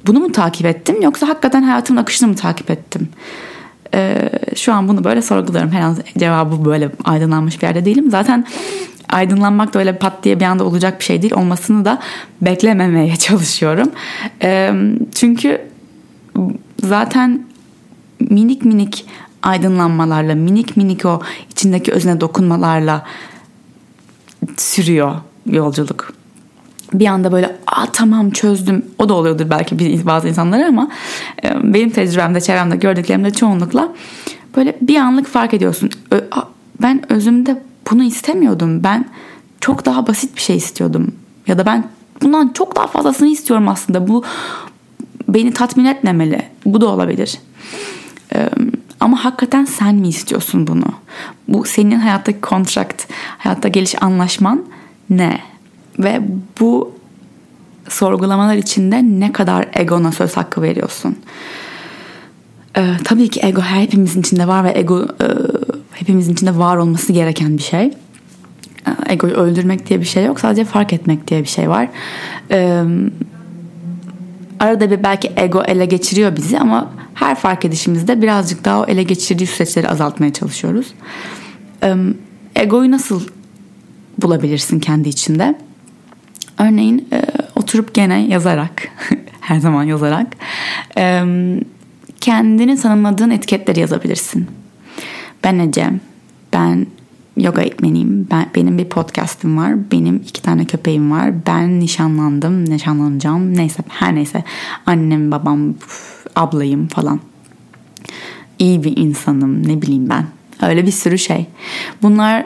Bunu 0.07 0.19
mu 0.19 0.31
takip 0.31 0.65
ettim 0.65 1.01
yoksa 1.01 1.27
hakikaten 1.27 1.63
hayatımın 1.63 2.01
akışını 2.01 2.29
mı 2.29 2.35
takip 2.35 2.71
ettim? 2.71 3.09
Ee, 3.93 4.29
şu 4.55 4.73
an 4.73 4.87
bunu 4.87 5.03
böyle 5.03 5.21
sorguluyorum. 5.21 5.71
Herhalde 5.71 6.01
cevabı 6.17 6.65
böyle 6.65 6.89
aydınlanmış 7.03 7.61
bir 7.61 7.67
yerde 7.67 7.85
değilim. 7.85 8.11
Zaten 8.11 8.47
aydınlanmak 9.09 9.73
da 9.73 9.79
öyle 9.79 9.97
pat 9.97 10.23
diye 10.23 10.39
bir 10.39 10.45
anda 10.45 10.63
olacak 10.63 10.99
bir 10.99 11.05
şey 11.05 11.21
değil. 11.21 11.33
Olmasını 11.33 11.85
da 11.85 11.99
beklememeye 12.41 13.15
çalışıyorum. 13.17 13.91
Ee, 14.41 14.73
çünkü 15.15 15.61
zaten 16.83 17.45
minik 18.19 18.65
minik 18.65 19.05
aydınlanmalarla, 19.43 20.35
minik 20.35 20.77
minik 20.77 21.05
o 21.05 21.21
içindeki 21.49 21.91
özne 21.91 22.21
dokunmalarla 22.21 23.05
sürüyor 24.57 25.15
yolculuk. 25.45 26.13
Bir 26.93 27.05
anda 27.05 27.31
böyle 27.31 27.55
aa 27.67 27.85
tamam 27.93 28.31
çözdüm 28.31 28.85
o 28.99 29.09
da 29.09 29.13
oluyordur 29.13 29.49
belki 29.49 30.05
bazı 30.05 30.27
insanlara 30.27 30.67
ama 30.67 30.89
e, 31.43 31.73
benim 31.73 31.89
tecrübemde 31.89 32.41
çevremde 32.41 32.75
gördüklerimde 32.75 33.31
çoğunlukla 33.31 33.89
böyle 34.55 34.77
bir 34.81 34.95
anlık 34.95 35.27
fark 35.27 35.53
ediyorsun. 35.53 35.89
Ben 36.81 37.11
özümde 37.11 37.61
bunu 37.91 38.03
istemiyordum. 38.03 38.83
Ben 38.83 39.05
çok 39.61 39.85
daha 39.85 40.07
basit 40.07 40.35
bir 40.35 40.41
şey 40.41 40.57
istiyordum. 40.57 41.11
Ya 41.47 41.57
da 41.57 41.65
ben 41.65 41.83
bundan 42.21 42.49
çok 42.53 42.75
daha 42.75 42.87
fazlasını 42.87 43.27
istiyorum 43.27 43.67
aslında. 43.67 44.07
Bu 44.07 44.23
beni 45.27 45.53
tatmin 45.53 45.85
etmemeli. 45.85 46.41
Bu 46.65 46.81
da 46.81 46.87
olabilir. 46.87 47.39
Ama 48.99 49.25
hakikaten 49.25 49.65
sen 49.65 49.95
mi 49.95 50.07
istiyorsun 50.07 50.67
bunu? 50.67 50.85
Bu 51.47 51.65
senin 51.65 51.99
hayattaki 51.99 52.41
kontrakt, 52.41 53.03
hayatta 53.37 53.67
geliş 53.67 54.03
anlaşman 54.03 54.65
ne? 55.09 55.39
Ve 55.99 56.21
bu 56.59 56.91
sorgulamalar 57.89 58.55
içinde 58.55 59.03
ne 59.03 59.31
kadar 59.31 59.67
egona 59.73 60.11
söz 60.11 60.37
hakkı 60.37 60.61
veriyorsun? 60.61 61.17
Ee, 62.77 62.87
tabii 63.03 63.29
ki 63.29 63.39
ego 63.43 63.61
hepimizin 63.61 64.21
içinde 64.21 64.47
var 64.47 64.63
ve 64.63 64.73
ego 64.79 65.03
e, 65.03 65.27
hepimizin 65.93 66.33
içinde 66.33 66.57
var 66.57 66.77
olması 66.77 67.13
gereken 67.13 67.57
bir 67.57 67.63
şey. 67.63 67.85
Ee, 68.87 69.13
egoyu 69.13 69.33
öldürmek 69.33 69.89
diye 69.89 69.99
bir 69.99 70.05
şey 70.05 70.25
yok. 70.25 70.39
Sadece 70.39 70.65
fark 70.65 70.93
etmek 70.93 71.27
diye 71.27 71.41
bir 71.41 71.47
şey 71.47 71.69
var. 71.69 71.89
Ee, 72.51 72.83
arada 74.59 74.91
bir 74.91 75.03
belki 75.03 75.31
ego 75.37 75.63
ele 75.63 75.85
geçiriyor 75.85 76.35
bizi 76.35 76.59
ama 76.59 76.91
her 77.13 77.35
fark 77.35 77.65
edişimizde 77.65 78.21
birazcık 78.21 78.65
daha 78.65 78.81
o 78.81 78.85
ele 78.85 79.03
geçirdiği 79.03 79.47
süreçleri 79.47 79.89
azaltmaya 79.89 80.33
çalışıyoruz. 80.33 80.93
Egoyu 82.55 82.91
nasıl 82.91 83.21
bulabilirsin 84.21 84.79
kendi 84.79 85.09
içinde? 85.09 85.55
Örneğin 86.61 87.07
e, 87.13 87.21
oturup 87.55 87.93
gene 87.93 88.27
yazarak, 88.27 88.87
her 89.41 89.59
zaman 89.59 89.83
yazarak 89.83 90.27
kendini 92.21 92.77
tanımladığın 92.77 93.29
etiketleri 93.29 93.79
yazabilirsin. 93.79 94.47
Ben 95.43 95.59
Ecem, 95.59 95.99
ben 96.53 96.87
yoga 97.37 97.61
eğitmeniyim. 97.61 98.27
Ben, 98.31 98.45
benim 98.55 98.77
bir 98.77 98.85
podcast'im 98.85 99.57
var. 99.57 99.91
Benim 99.91 100.15
iki 100.15 100.41
tane 100.41 100.65
köpeğim 100.65 101.11
var. 101.11 101.45
Ben 101.47 101.79
nişanlandım, 101.79 102.69
nişanlanacağım. 102.69 103.57
Neyse 103.57 103.83
her 103.87 104.15
neyse. 104.15 104.43
Annem, 104.85 105.31
babam, 105.31 105.73
ablayım 106.35 106.87
falan. 106.87 107.19
İyi 108.59 108.83
bir 108.83 108.97
insanım 108.97 109.67
ne 109.67 109.81
bileyim 109.81 110.09
ben. 110.09 110.25
Öyle 110.61 110.85
bir 110.85 110.91
sürü 110.91 111.17
şey. 111.17 111.45
Bunlar 112.01 112.45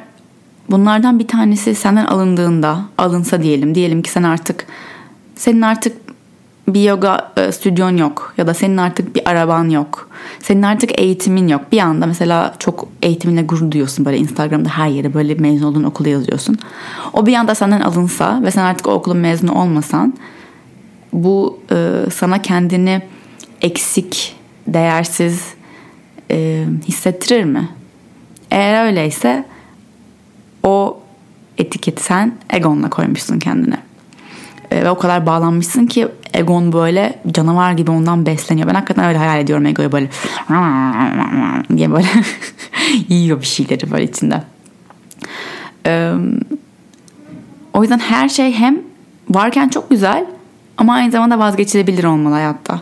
bunlardan 0.72 1.20
bir 1.20 1.28
tanesi 1.28 1.76
senden 1.76 2.06
alındığında 2.06 2.80
alınsa 2.98 3.44
diyelim 3.44 3.76
diyelim 3.76 4.02
ki 4.02 4.12
sen 4.12 4.24
artık 4.24 4.66
senin 5.36 5.62
artık 5.62 5.98
bir 6.68 6.84
yoga 6.84 7.32
e, 7.38 7.52
stüdyon 7.52 7.98
yok 7.98 8.34
ya 8.38 8.48
da 8.48 8.54
senin 8.54 8.78
artık 8.78 9.16
bir 9.16 9.30
araban 9.30 9.70
yok. 9.70 10.10
Senin 10.40 10.62
artık 10.62 11.00
eğitimin 11.00 11.48
yok. 11.48 11.62
Bir 11.72 11.80
anda 11.80 12.06
mesela 12.06 12.56
çok 12.60 12.88
eğitiminle 13.02 13.42
gurur 13.42 13.72
duyuyorsun 13.72 14.06
böyle 14.06 14.18
Instagram'da 14.18 14.70
her 14.70 14.88
yere 14.88 15.14
böyle 15.14 15.36
mezun 15.36 15.68
olduğun 15.68 15.84
okula 15.84 16.10
yazıyorsun. 16.10 16.58
O 17.14 17.26
bir 17.26 17.34
anda 17.34 17.56
senden 17.56 17.82
alınsa 17.82 18.42
ve 18.44 18.52
sen 18.52 18.64
artık 18.64 18.88
o 18.88 18.92
okulun 18.92 19.18
mezunu 19.18 19.62
olmasan 19.62 20.14
bu 21.14 21.60
e, 21.72 21.92
sana 22.14 22.42
kendini 22.42 23.02
eksik, 23.62 24.36
değersiz 24.68 25.54
e, 26.32 26.66
hissettirir 26.88 27.44
mi? 27.44 27.70
Eğer 28.52 28.86
öyleyse 28.86 29.46
o 30.66 31.00
etiketi 31.58 32.04
sen 32.04 32.34
egonla 32.50 32.90
koymuşsun 32.90 33.40
kendine. 33.40 33.78
E, 34.72 34.84
ve 34.84 34.90
o 34.90 34.98
kadar 34.98 35.26
bağlanmışsın 35.26 35.86
ki 35.86 36.08
egon 36.34 36.74
böyle 36.74 37.20
canavar 37.32 37.72
gibi 37.72 37.92
ondan 37.92 38.26
besleniyor. 38.26 38.68
Ben 38.68 38.74
hakikaten 38.74 39.06
öyle 39.06 39.18
hayal 39.18 39.40
ediyorum 39.40 39.66
egoyu 39.66 39.92
böyle 39.92 40.10
diye 41.78 41.92
böyle 41.92 42.08
yiyor 43.10 43.42
bir 43.42 43.46
şeyleri 43.46 43.92
böyle 43.92 44.04
içinde. 44.04 44.44
E, 45.86 46.14
o 47.74 47.82
yüzden 47.82 48.00
her 48.00 48.30
şey 48.30 48.54
hem 48.54 48.78
varken 49.30 49.70
çok 49.70 49.90
güzel 49.90 50.26
ama 50.78 50.94
aynı 50.94 51.12
zamanda 51.12 51.40
vazgeçilebilir 51.40 52.04
olmalı 52.04 52.34
hayatta. 52.34 52.82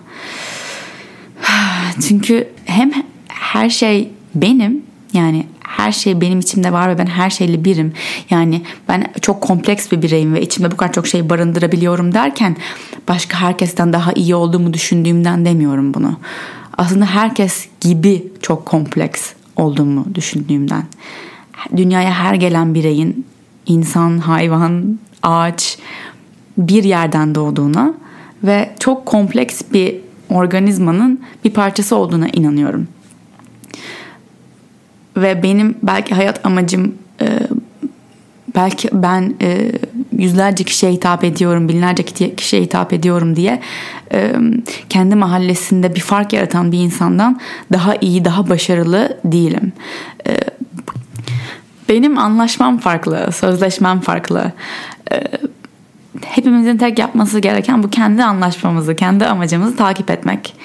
Çünkü 2.07 2.49
hem 2.65 2.91
her 3.27 3.69
şey 3.69 4.11
benim 4.35 4.83
yani 5.13 5.45
her 5.77 5.91
şey 5.91 6.21
benim 6.21 6.39
içimde 6.39 6.73
var 6.73 6.89
ve 6.89 6.97
ben 6.97 7.05
her 7.05 7.29
şeyle 7.29 7.65
birim. 7.65 7.93
Yani 8.29 8.61
ben 8.87 9.13
çok 9.21 9.41
kompleks 9.41 9.91
bir 9.91 10.01
bireyim 10.01 10.33
ve 10.33 10.41
içimde 10.41 10.71
bu 10.71 10.77
kadar 10.77 10.93
çok 10.93 11.07
şey 11.07 11.29
barındırabiliyorum 11.29 12.13
derken 12.13 12.57
başka 13.07 13.41
herkesten 13.41 13.93
daha 13.93 14.13
iyi 14.13 14.35
olduğumu 14.35 14.73
düşündüğümden 14.73 15.45
demiyorum 15.45 15.93
bunu. 15.93 16.19
Aslında 16.77 17.05
herkes 17.05 17.67
gibi 17.81 18.27
çok 18.41 18.65
kompleks 18.65 19.33
olduğumu 19.55 20.05
düşündüğümden. 20.15 20.83
Dünyaya 21.77 22.13
her 22.13 22.33
gelen 22.33 22.73
bireyin 22.73 23.25
insan, 23.65 24.17
hayvan, 24.17 24.99
ağaç 25.23 25.77
bir 26.57 26.83
yerden 26.83 27.35
doğduğuna 27.35 27.93
ve 28.43 28.75
çok 28.79 29.05
kompleks 29.05 29.61
bir 29.73 29.95
organizmanın 30.29 31.21
bir 31.43 31.51
parçası 31.51 31.95
olduğuna 31.95 32.27
inanıyorum. 32.27 32.87
Ve 35.17 35.43
benim 35.43 35.77
belki 35.83 36.15
hayat 36.15 36.45
amacım 36.45 36.95
e, 37.21 37.27
belki 38.55 38.89
ben 38.93 39.35
e, 39.41 39.71
yüzlerce 40.17 40.63
kişiye 40.63 40.91
hitap 40.91 41.23
ediyorum, 41.23 41.69
binlerce 41.69 42.03
kişiye 42.35 42.61
hitap 42.61 42.93
ediyorum 42.93 43.35
diye 43.35 43.61
e, 44.13 44.35
kendi 44.89 45.15
mahallesinde 45.15 45.95
bir 45.95 45.99
fark 45.99 46.33
yaratan 46.33 46.71
bir 46.71 46.79
insandan 46.79 47.39
daha 47.73 47.95
iyi, 47.95 48.25
daha 48.25 48.49
başarılı 48.49 49.17
değilim. 49.25 49.73
benim 51.89 52.17
anlaşmam 52.17 52.77
farklı, 52.77 53.31
sözleşmem 53.31 53.99
farklı. 53.99 54.51
hepimizin 56.25 56.77
tek 56.77 56.99
yapması 56.99 57.39
gereken 57.39 57.83
bu 57.83 57.89
kendi 57.89 58.23
anlaşmamızı, 58.23 58.95
kendi 58.95 59.25
amacımızı 59.25 59.75
takip 59.77 60.11
etmek. 60.11 60.55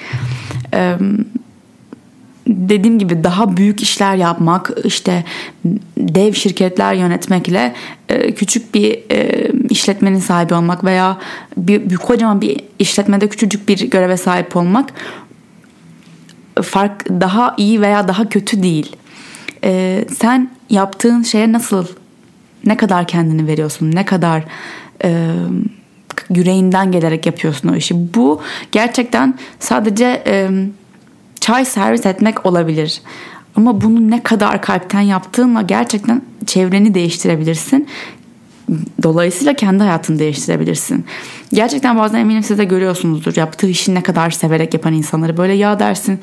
Evet 0.73 1.01
dediğim 2.49 2.99
gibi 2.99 3.23
daha 3.23 3.57
büyük 3.57 3.81
işler 3.81 4.15
yapmak 4.15 4.71
işte 4.83 5.23
dev 5.97 6.33
şirketler 6.33 6.93
yönetmekle 6.93 7.73
e, 8.09 8.31
küçük 8.31 8.75
bir 8.75 9.11
e, 9.11 9.51
işletmenin 9.69 10.19
sahibi 10.19 10.53
olmak 10.53 10.83
veya 10.83 11.17
bir, 11.57 11.89
bir 11.89 11.95
kocaman 11.95 12.41
bir 12.41 12.61
işletmede 12.79 13.29
küçücük 13.29 13.69
bir 13.69 13.89
göreve 13.89 14.17
sahip 14.17 14.55
olmak 14.55 14.93
fark 16.61 17.09
daha 17.09 17.55
iyi 17.57 17.81
veya 17.81 18.07
daha 18.07 18.29
kötü 18.29 18.63
değil. 18.63 18.95
E, 19.63 20.05
sen 20.17 20.51
yaptığın 20.69 21.23
şeye 21.23 21.51
nasıl 21.51 21.87
ne 22.65 22.77
kadar 22.77 23.07
kendini 23.07 23.47
veriyorsun 23.47 23.91
ne 23.91 24.05
kadar 24.05 24.43
yüreğinden 26.29 26.91
gelerek 26.91 27.25
yapıyorsun 27.25 27.69
o 27.69 27.75
işi. 27.75 28.13
Bu 28.15 28.41
gerçekten 28.71 29.39
sadece 29.59 30.23
çay 31.39 31.65
servis 31.65 32.05
etmek 32.05 32.45
olabilir. 32.45 33.01
Ama 33.55 33.81
bunu 33.81 34.11
ne 34.11 34.23
kadar 34.23 34.61
kalpten 34.61 35.01
yaptığınla 35.01 35.61
gerçekten 35.61 36.21
çevreni 36.45 36.93
değiştirebilirsin. 36.93 37.87
Dolayısıyla 39.03 39.53
kendi 39.53 39.83
hayatını 39.83 40.19
değiştirebilirsin. 40.19 41.05
Gerçekten 41.53 41.97
bazen 41.97 42.19
eminim 42.19 42.43
siz 42.43 42.57
de 42.57 42.63
görüyorsunuzdur. 42.63 43.35
Yaptığı 43.35 43.67
işi 43.67 43.95
ne 43.95 44.03
kadar 44.03 44.29
severek 44.29 44.73
yapan 44.73 44.93
insanları. 44.93 45.37
Böyle 45.37 45.53
ya 45.53 45.79
dersin 45.79 46.19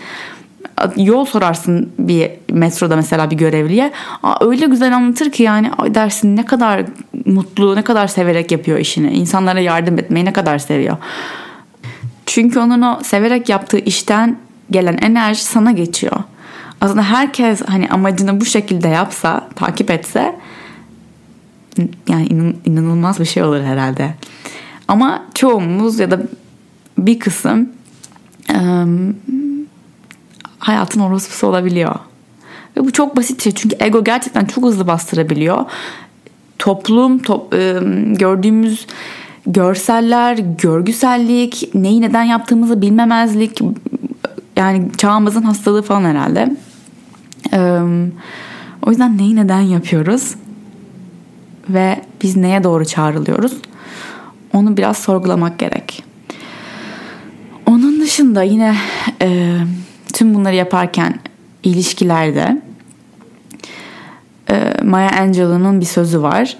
yol 0.96 1.24
sorarsın 1.24 1.92
bir 1.98 2.30
metroda 2.52 2.96
mesela 2.96 3.30
bir 3.30 3.36
görevliye. 3.36 3.92
Aa, 4.22 4.46
öyle 4.46 4.66
güzel 4.66 4.96
anlatır 4.96 5.30
ki 5.30 5.42
yani 5.42 5.70
dersin 5.88 6.36
ne 6.36 6.44
kadar 6.44 6.84
mutlu, 7.24 7.76
ne 7.76 7.82
kadar 7.82 8.06
severek 8.06 8.52
yapıyor 8.52 8.78
işini. 8.78 9.12
İnsanlara 9.12 9.60
yardım 9.60 9.98
etmeyi 9.98 10.24
ne 10.24 10.32
kadar 10.32 10.58
seviyor. 10.58 10.96
Çünkü 12.26 12.58
onun 12.58 12.82
o 12.82 13.00
severek 13.02 13.48
yaptığı 13.48 13.78
işten 13.78 14.36
gelen 14.70 14.98
enerji 15.02 15.44
sana 15.44 15.72
geçiyor. 15.72 16.16
Aslında 16.80 17.02
herkes 17.02 17.62
hani 17.66 17.88
amacını 17.88 18.40
bu 18.40 18.44
şekilde 18.44 18.88
yapsa, 18.88 19.48
takip 19.56 19.90
etse 19.90 20.36
yani 22.08 22.54
inanılmaz 22.64 23.20
bir 23.20 23.24
şey 23.24 23.42
olur 23.42 23.60
herhalde. 23.60 24.14
Ama 24.88 25.24
çoğumuz 25.34 25.98
ya 25.98 26.10
da 26.10 26.20
bir 26.98 27.18
kısım 27.18 27.68
ıı, 28.54 29.14
hayatın 30.58 31.00
orospusu 31.00 31.46
olabiliyor. 31.46 31.94
Ve 32.76 32.84
bu 32.84 32.92
çok 32.92 33.16
basit 33.16 33.42
şey 33.42 33.52
çünkü 33.52 33.76
ego 33.80 34.04
gerçekten 34.04 34.44
çok 34.44 34.64
hızlı 34.64 34.86
bastırabiliyor. 34.86 35.64
Toplum, 36.58 37.18
top, 37.18 37.54
ıı, 37.54 38.14
gördüğümüz 38.14 38.86
görseller, 39.46 40.38
görgüsellik, 40.62 41.70
neyi 41.74 42.00
neden 42.00 42.24
yaptığımızı 42.24 42.82
bilmemezlik, 42.82 43.60
yani 44.56 44.92
çağımızın 44.96 45.42
hastalığı 45.42 45.82
falan 45.82 46.04
herhalde. 46.04 46.56
O 48.82 48.90
yüzden 48.90 49.18
neyi 49.18 49.36
neden 49.36 49.60
yapıyoruz? 49.60 50.34
Ve 51.68 52.02
biz 52.22 52.36
neye 52.36 52.64
doğru 52.64 52.84
çağrılıyoruz? 52.84 53.52
Onu 54.52 54.76
biraz 54.76 54.98
sorgulamak 54.98 55.58
gerek. 55.58 56.04
Onun 57.66 58.00
dışında 58.00 58.42
yine 58.42 58.76
tüm 60.12 60.34
bunları 60.34 60.54
yaparken 60.54 61.18
ilişkilerde 61.62 62.62
Maya 64.84 65.10
Angelou'nun 65.10 65.80
bir 65.80 65.86
sözü 65.86 66.22
var. 66.22 66.56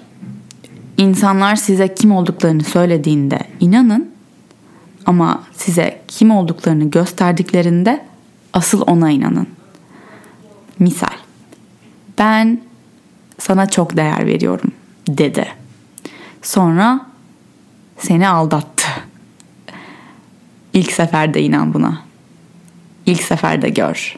İnsanlar 0.97 1.55
size 1.55 1.95
kim 1.95 2.11
olduklarını 2.11 2.63
söylediğinde 2.63 3.39
inanın 3.59 4.09
ama 5.07 5.43
size 5.53 6.01
kim 6.07 6.31
olduklarını 6.31 6.89
gösterdiklerinde 6.89 8.05
asıl 8.53 8.81
ona 8.87 9.11
inanın. 9.11 9.47
Misal. 10.79 11.17
Ben 12.19 12.61
sana 13.37 13.69
çok 13.69 13.97
değer 13.97 14.25
veriyorum 14.25 14.71
dedi. 15.07 15.47
Sonra 16.41 17.05
seni 17.97 18.27
aldattı. 18.27 18.87
İlk 20.73 20.91
seferde 20.91 21.41
inan 21.41 21.73
buna. 21.73 22.01
İlk 23.05 23.23
seferde 23.23 23.69
gör. 23.69 24.15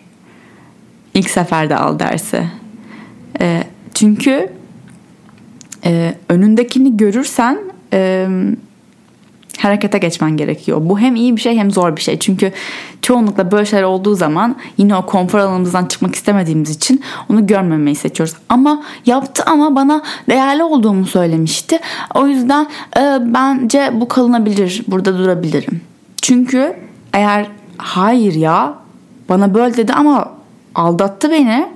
İlk 1.13 1.29
seferde 1.29 1.75
al 1.75 1.99
dersi. 1.99 2.47
E, 3.39 3.63
çünkü 3.93 4.53
e, 5.85 6.15
önündekini 6.29 6.97
görürsen 6.97 7.59
e, 7.93 8.27
harekete 9.59 9.97
geçmen 9.97 10.37
gerekiyor. 10.37 10.77
Bu 10.81 10.99
hem 10.99 11.15
iyi 11.15 11.35
bir 11.35 11.41
şey 11.41 11.57
hem 11.57 11.71
zor 11.71 11.95
bir 11.95 12.01
şey. 12.01 12.19
Çünkü 12.19 12.51
çoğunlukla 13.01 13.51
böyle 13.51 13.65
şeyler 13.65 13.83
olduğu 13.83 14.15
zaman 14.15 14.55
yine 14.77 14.95
o 14.95 15.05
konfor 15.05 15.39
alanımızdan 15.39 15.85
çıkmak 15.85 16.15
istemediğimiz 16.15 16.69
için 16.69 17.01
onu 17.29 17.47
görmemeyi 17.47 17.95
seçiyoruz. 17.95 18.35
Ama 18.49 18.83
yaptı 19.05 19.43
ama 19.45 19.75
bana 19.75 20.01
değerli 20.29 20.63
olduğumu 20.63 21.05
söylemişti. 21.05 21.79
O 22.15 22.27
yüzden 22.27 22.67
e, 22.97 23.17
bence 23.21 23.91
bu 23.93 24.07
kalınabilir. 24.07 24.83
Burada 24.87 25.17
durabilirim. 25.17 25.81
Çünkü 26.21 26.75
eğer 27.13 27.47
hayır 27.77 28.33
ya 28.33 28.73
bana 29.29 29.53
böyle 29.53 29.77
dedi 29.77 29.93
ama 29.93 30.31
aldattı 30.75 31.31
beni. 31.31 31.67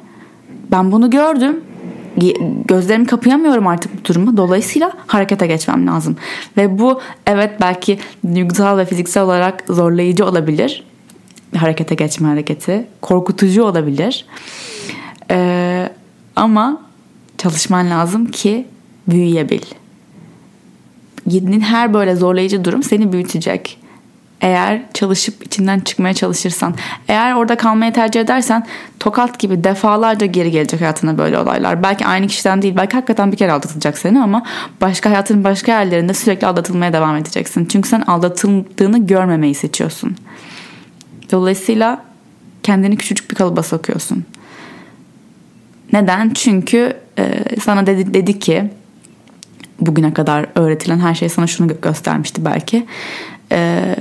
Ben 0.71 0.91
bunu 0.91 1.09
gördüm 1.09 1.63
gözlerimi 2.65 3.05
kapayamıyorum 3.05 3.67
artık 3.67 3.99
bu 3.99 4.05
duruma. 4.05 4.37
Dolayısıyla 4.37 4.91
harekete 5.07 5.47
geçmem 5.47 5.87
lazım. 5.87 6.17
Ve 6.57 6.79
bu 6.79 7.01
evet 7.27 7.51
belki 7.61 7.99
duygusal 8.35 8.77
ve 8.77 8.85
fiziksel 8.85 9.23
olarak 9.23 9.63
zorlayıcı 9.69 10.25
olabilir. 10.25 10.83
Harekete 11.57 11.95
geçme 11.95 12.27
hareketi. 12.27 12.85
Korkutucu 13.01 13.63
olabilir. 13.63 14.25
Ee, 15.31 15.89
ama 16.35 16.81
çalışman 17.37 17.89
lazım 17.89 18.25
ki 18.25 18.67
büyüyebil. 19.07 19.61
Girdiğin 21.27 21.61
her 21.61 21.93
böyle 21.93 22.15
zorlayıcı 22.15 22.65
durum 22.65 22.83
seni 22.83 23.11
büyütecek. 23.11 23.82
Eğer 24.41 24.81
çalışıp 24.93 25.45
içinden 25.45 25.79
çıkmaya 25.79 26.13
çalışırsan, 26.13 26.75
eğer 27.07 27.33
orada 27.33 27.57
kalmayı 27.57 27.93
tercih 27.93 28.21
edersen 28.21 28.67
tokat 28.99 29.39
gibi 29.39 29.63
defalarca 29.63 30.25
geri 30.25 30.51
gelecek 30.51 30.81
hayatına 30.81 31.17
böyle 31.17 31.39
olaylar. 31.39 31.83
Belki 31.83 32.05
aynı 32.05 32.27
kişiden 32.27 32.61
değil, 32.61 32.75
belki 32.77 32.93
hakikaten 32.93 33.31
bir 33.31 33.37
kere 33.37 33.51
aldatılacak 33.51 33.97
seni 33.97 34.21
ama 34.21 34.45
başka 34.81 35.09
hayatın 35.09 35.43
başka 35.43 35.71
yerlerinde 35.71 36.13
sürekli 36.13 36.47
aldatılmaya 36.47 36.93
devam 36.93 37.15
edeceksin. 37.15 37.65
Çünkü 37.65 37.89
sen 37.89 38.01
aldatıldığını 38.01 39.07
görmemeyi 39.07 39.55
seçiyorsun. 39.55 40.15
Dolayısıyla 41.31 42.03
kendini 42.63 42.97
küçücük 42.97 43.31
bir 43.31 43.35
kalıba 43.35 43.63
sokuyorsun. 43.63 44.25
Neden? 45.93 46.29
Çünkü 46.29 46.93
e, 47.19 47.43
sana 47.61 47.85
dedi, 47.85 48.13
dedi 48.13 48.39
ki 48.39 48.71
bugüne 49.79 50.13
kadar 50.13 50.45
öğretilen 50.55 50.99
her 50.99 51.15
şey 51.15 51.29
sana 51.29 51.47
şunu 51.47 51.81
göstermişti 51.81 52.45
belki. 52.45 52.85
E, 53.51 53.95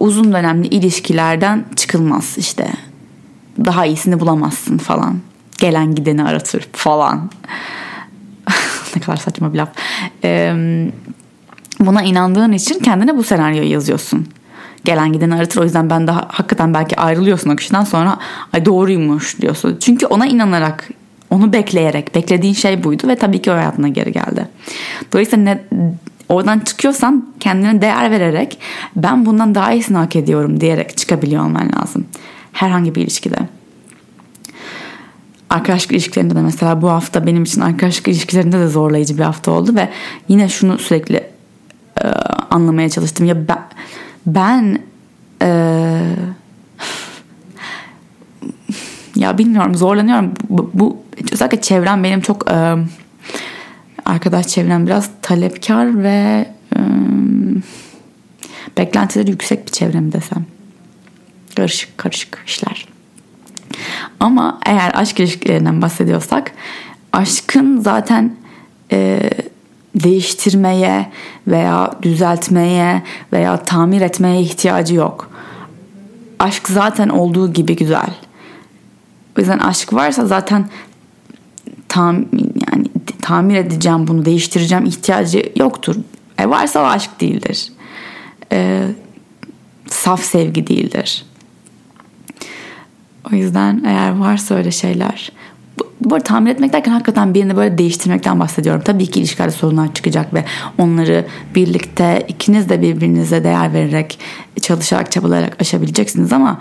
uzun 0.00 0.32
dönemli 0.32 0.66
ilişkilerden 0.66 1.64
çıkılmaz 1.76 2.38
işte. 2.38 2.72
Daha 3.64 3.86
iyisini 3.86 4.20
bulamazsın 4.20 4.78
falan. 4.78 5.18
Gelen 5.58 5.94
gideni 5.94 6.24
aratır 6.24 6.68
falan. 6.72 7.30
ne 8.96 9.02
kadar 9.02 9.16
saçma 9.16 9.52
bir 9.52 9.58
laf. 9.58 9.68
E, 10.24 10.54
buna 11.80 12.02
inandığın 12.02 12.52
için 12.52 12.78
kendine 12.78 13.16
bu 13.16 13.22
senaryoyu 13.22 13.70
yazıyorsun 13.70 14.28
gelen 14.84 15.12
giden 15.12 15.30
aratır. 15.30 15.60
O 15.60 15.64
yüzden 15.64 15.90
ben 15.90 16.06
daha 16.06 16.28
hakikaten 16.28 16.74
belki 16.74 16.96
ayrılıyorsun 16.96 17.50
o 17.50 17.56
kişiden 17.56 17.84
sonra 17.84 18.18
ay 18.52 18.64
doğruymuş 18.64 19.40
diyorsun. 19.40 19.76
Çünkü 19.80 20.06
ona 20.06 20.26
inanarak 20.26 20.88
onu 21.30 21.52
bekleyerek 21.52 22.14
beklediğin 22.14 22.54
şey 22.54 22.84
buydu 22.84 23.08
ve 23.08 23.16
tabii 23.16 23.42
ki 23.42 23.50
o 23.50 23.54
hayatına 23.54 23.88
geri 23.88 24.12
geldi. 24.12 24.48
Dolayısıyla 25.12 25.44
ne, 25.44 25.64
oradan 26.28 26.58
çıkıyorsan 26.58 27.28
kendine 27.40 27.82
değer 27.82 28.10
vererek 28.10 28.58
ben 28.96 29.26
bundan 29.26 29.54
daha 29.54 29.72
iyisini 29.72 29.96
hak 29.96 30.16
ediyorum 30.16 30.60
diyerek 30.60 30.96
çıkabiliyor 30.96 31.44
olman 31.44 31.70
lazım. 31.76 32.06
Herhangi 32.52 32.94
bir 32.94 33.02
ilişkide. 33.02 33.38
Arkadaşlık 35.50 35.92
ilişkilerinde 35.92 36.34
de 36.34 36.42
mesela 36.42 36.82
bu 36.82 36.90
hafta 36.90 37.26
benim 37.26 37.42
için 37.42 37.60
arkadaşlık 37.60 38.08
ilişkilerinde 38.08 38.58
de 38.58 38.68
zorlayıcı 38.68 39.18
bir 39.18 39.22
hafta 39.22 39.50
oldu 39.50 39.74
ve 39.74 39.88
yine 40.28 40.48
şunu 40.48 40.78
sürekli 40.78 41.16
e, 42.02 42.08
anlamaya 42.50 42.88
çalıştım. 42.88 43.26
Ya 43.26 43.48
ben 43.48 43.58
ben 44.26 44.78
ee, 45.42 46.00
ya 49.16 49.38
bilmiyorum 49.38 49.74
zorlanıyorum. 49.74 50.32
Bu, 50.48 50.70
bu 50.74 50.96
özellikle 51.32 51.60
çevrem 51.60 52.04
benim 52.04 52.20
çok 52.20 52.50
e, 52.50 52.76
arkadaş 54.08 54.46
çevrem 54.46 54.86
biraz 54.86 55.10
talepkar 55.22 56.02
ve 56.02 56.48
e, 56.76 56.80
beklentileri 58.78 59.30
yüksek 59.30 59.66
bir 59.66 59.72
çevrem 59.72 60.12
desem. 60.12 60.44
Karışık 61.56 61.98
karışık 61.98 62.42
işler. 62.46 62.88
Ama 64.20 64.60
eğer 64.66 64.92
aşk 64.94 65.20
ilişkilerinden 65.20 65.82
bahsediyorsak 65.82 66.52
aşkın 67.12 67.80
zaten 67.80 68.36
e, 68.92 69.30
değiştirmeye 69.94 71.12
veya 71.46 71.90
düzeltmeye 72.02 73.02
veya 73.32 73.56
tamir 73.56 74.00
etmeye 74.00 74.40
ihtiyacı 74.40 74.94
yok. 74.94 75.30
Aşk 76.38 76.68
zaten 76.68 77.08
olduğu 77.08 77.52
gibi 77.52 77.76
güzel. 77.76 78.14
O 79.38 79.40
yüzden 79.40 79.58
aşk 79.58 79.92
varsa 79.92 80.26
zaten 80.26 80.68
tam 81.88 82.24
tamir 83.28 83.56
edeceğim 83.56 84.06
bunu 84.06 84.24
değiştireceğim 84.24 84.84
ihtiyacı 84.84 85.52
yoktur. 85.56 85.96
E 86.38 86.50
varsa 86.50 86.80
o 86.80 86.84
aşk 86.84 87.20
değildir. 87.20 87.72
E, 88.52 88.82
saf 89.86 90.22
sevgi 90.22 90.66
değildir. 90.66 91.24
O 93.32 93.36
yüzden 93.36 93.82
eğer 93.86 94.10
varsa 94.18 94.54
öyle 94.54 94.70
şeyler 94.70 95.32
bu 96.00 96.14
arada 96.14 96.24
tamir 96.24 96.50
etmek 96.50 96.72
derken 96.72 96.92
hakikaten 96.92 97.34
birini 97.34 97.56
böyle 97.56 97.78
değiştirmekten 97.78 98.40
bahsediyorum. 98.40 98.82
Tabii 98.84 99.06
ki 99.06 99.20
ilişkilerde 99.20 99.52
sorunlar 99.52 99.94
çıkacak 99.94 100.34
ve 100.34 100.44
onları 100.78 101.26
birlikte 101.54 102.24
ikiniz 102.28 102.68
de 102.68 102.82
birbirinize 102.82 103.44
değer 103.44 103.72
vererek 103.72 104.18
çalışarak 104.60 105.12
çabalayarak 105.12 105.56
aşabileceksiniz 105.60 106.32
ama 106.32 106.60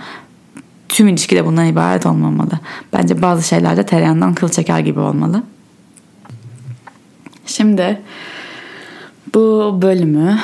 tüm 0.90 1.08
ilişki 1.08 1.36
de 1.36 1.46
bundan 1.46 1.66
ibaret 1.66 2.06
olmamalı. 2.06 2.60
Bence 2.94 3.22
bazı 3.22 3.48
şeylerde 3.48 3.86
tereyağından 3.86 4.34
kıl 4.34 4.50
çeker 4.50 4.80
gibi 4.80 5.00
olmalı. 5.00 5.44
Şimdi 7.48 8.02
bu 9.34 9.78
bölümü 9.82 10.40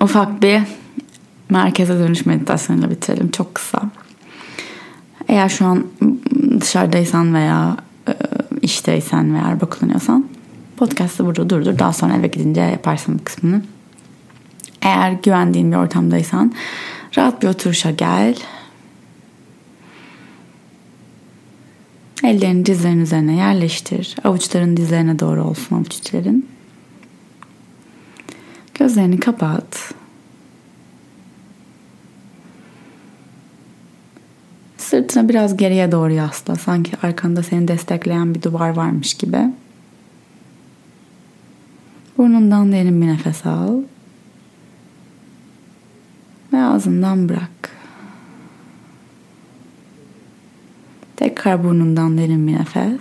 ufak 0.00 0.42
bir 0.42 0.60
merkeze 1.50 1.98
dönüş 1.98 2.26
meditasyonuyla 2.26 2.90
bitirelim. 2.90 3.30
Çok 3.30 3.54
kısa. 3.54 3.82
Eğer 5.28 5.48
şu 5.48 5.66
an 5.66 5.86
dışarıdaysan 6.60 7.34
veya 7.34 7.76
e, 8.08 8.12
işteysen 8.62 9.34
veya 9.34 9.44
araba 9.44 9.66
kullanıyorsan 9.66 10.26
podcast'ı 10.76 11.26
burada 11.26 11.50
durdur. 11.50 11.78
Daha 11.78 11.92
sonra 11.92 12.16
eve 12.16 12.26
gidince 12.26 12.60
yaparsın 12.60 13.18
bu 13.18 13.24
kısmını. 13.24 13.62
Eğer 14.82 15.12
güvendiğin 15.12 15.72
bir 15.72 15.76
ortamdaysan 15.76 16.52
rahat 17.16 17.42
bir 17.42 17.48
oturuşa 17.48 17.90
gel. 17.90 18.36
Ellerini 22.24 22.66
dizlerin 22.66 23.00
üzerine 23.00 23.36
yerleştir. 23.36 24.16
Avuçların 24.24 24.76
dizlerine 24.76 25.18
doğru 25.18 25.44
olsun 25.44 25.76
avuç. 25.76 26.44
Gözlerini 28.74 29.20
kapat. 29.20 29.94
Sırtını 34.78 35.28
biraz 35.28 35.56
geriye 35.56 35.92
doğru 35.92 36.12
yasla. 36.12 36.56
Sanki 36.56 36.92
arkanda 37.02 37.42
seni 37.42 37.68
destekleyen 37.68 38.34
bir 38.34 38.42
duvar 38.42 38.70
varmış 38.70 39.14
gibi. 39.14 39.38
Burnundan 42.18 42.72
derin 42.72 43.02
bir 43.02 43.06
nefes 43.06 43.46
al. 43.46 43.78
Ve 46.52 46.62
ağzından 46.62 47.28
bırak. 47.28 47.75
Tekrar 51.46 51.64
burnundan 51.64 52.18
derin 52.18 52.48
bir 52.48 52.52
nefes. 52.52 53.00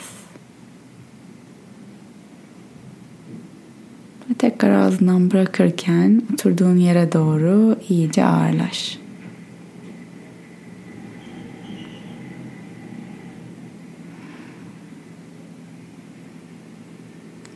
Ve 4.29 4.33
tekrar 4.37 4.71
ağzından 4.71 5.31
bırakırken 5.31 6.21
oturduğun 6.33 6.77
yere 6.77 7.13
doğru 7.13 7.75
iyice 7.89 8.25
ağırlaş. 8.25 8.99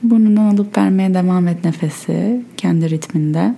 Burnundan 0.04 0.56
alıp 0.56 0.78
vermeye 0.78 1.13
devam 1.13 1.47
et 1.47 1.65
nefesi 1.65 2.41
kendi 2.58 2.89
ritminde. 2.89 3.56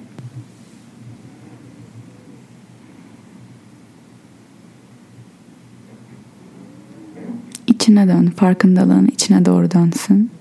İçine 8.01 8.13
dön, 8.13 8.27
farkındalığın 8.27 9.07
içine 9.07 9.45
doğru 9.45 9.71
dönsün. 9.71 10.31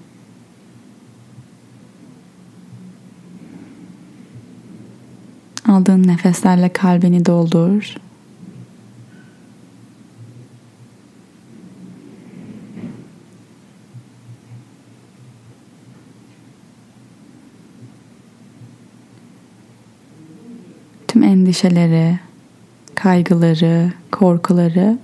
Aldığın 5.69 6.07
nefeslerle 6.07 6.69
kalbini 6.73 7.27
doldur. 7.27 7.95
tüm 21.09 21.23
endişeleri, 21.23 22.19
kaygıları, 22.95 23.93
korkuları 24.13 24.99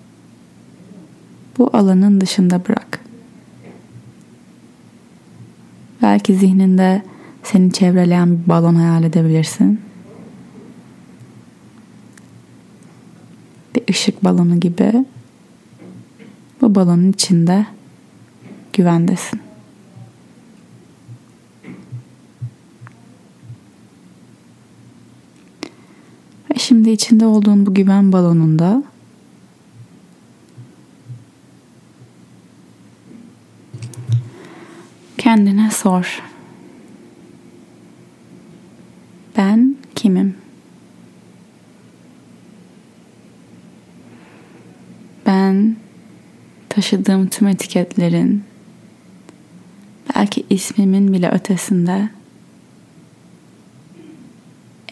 bu 1.59 1.71
alanın 1.73 2.21
dışında 2.21 2.65
bırak. 2.69 3.01
Belki 6.03 6.35
zihninde 6.35 7.03
seni 7.43 7.73
çevreleyen 7.73 8.39
bir 8.39 8.49
balon 8.49 8.75
hayal 8.75 9.05
edebilirsin. 9.05 9.81
Bir 13.75 13.83
ışık 13.91 14.25
balonu 14.25 14.61
gibi 14.61 15.05
bu 16.61 16.75
balonun 16.75 17.13
içinde 17.13 17.67
güvendesin. 18.73 19.41
Şimdi 26.59 26.91
içinde 26.91 27.27
olduğun 27.27 27.67
bu 27.67 27.75
güven 27.75 28.13
balonunda 28.13 28.83
sor. 35.77 36.23
Ben 39.37 39.77
kimim? 39.95 40.37
Ben 45.27 45.77
taşıdığım 46.69 47.29
tüm 47.29 47.49
etiketlerin 47.49 48.45
belki 50.17 50.47
ismimin 50.51 51.13
bile 51.13 51.31
ötesinde 51.31 52.09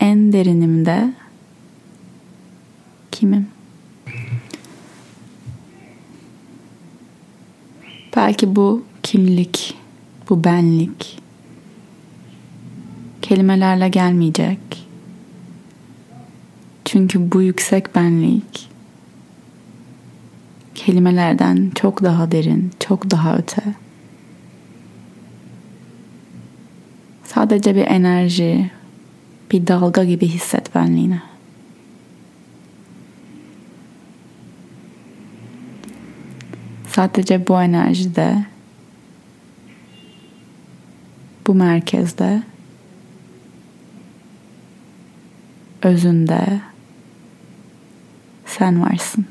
en 0.00 0.32
derinimde 0.32 1.12
kimim? 3.12 3.48
Belki 8.16 8.56
bu 8.56 8.84
kimlik, 9.02 9.83
bu 10.30 10.44
benlik 10.44 11.18
kelimelerle 13.22 13.88
gelmeyecek. 13.88 14.58
Çünkü 16.84 17.32
bu 17.32 17.42
yüksek 17.42 17.94
benlik 17.94 18.68
kelimelerden 20.74 21.70
çok 21.74 22.02
daha 22.02 22.32
derin, 22.32 22.70
çok 22.80 23.10
daha 23.10 23.36
öte. 23.36 23.62
Sadece 27.24 27.74
bir 27.74 27.86
enerji, 27.86 28.70
bir 29.52 29.66
dalga 29.66 30.04
gibi 30.04 30.26
hisset 30.26 30.74
benliğini. 30.74 31.20
Sadece 36.88 37.48
bu 37.48 37.62
enerjide, 37.62 38.44
bu 41.46 41.54
merkezde, 41.54 42.42
özünde 45.82 46.60
sen 48.46 48.82
varsın. 48.82 49.26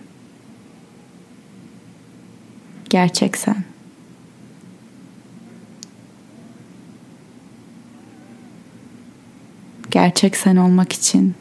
Gerçek 2.90 3.38
sen. 3.38 3.64
Gerçek 9.92 10.38
sen 10.38 10.56
olmak 10.56 10.94
için, 10.94 11.36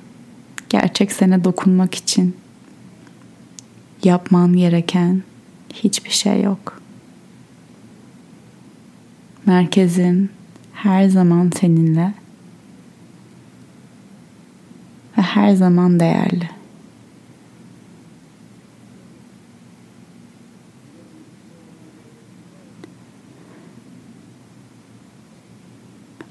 gerçek 0.68 1.12
sene 1.12 1.44
dokunmak 1.44 1.94
için 1.94 2.36
yapman 4.04 4.56
gereken 4.56 5.22
hiçbir 5.74 6.10
şey 6.10 6.42
yok. 6.42 6.82
Merkezin 9.46 10.30
her 10.72 11.08
zaman 11.08 11.50
seninle 11.60 12.14
ve 15.18 15.22
her 15.22 15.54
zaman 15.54 16.00
değerli. 16.00 16.48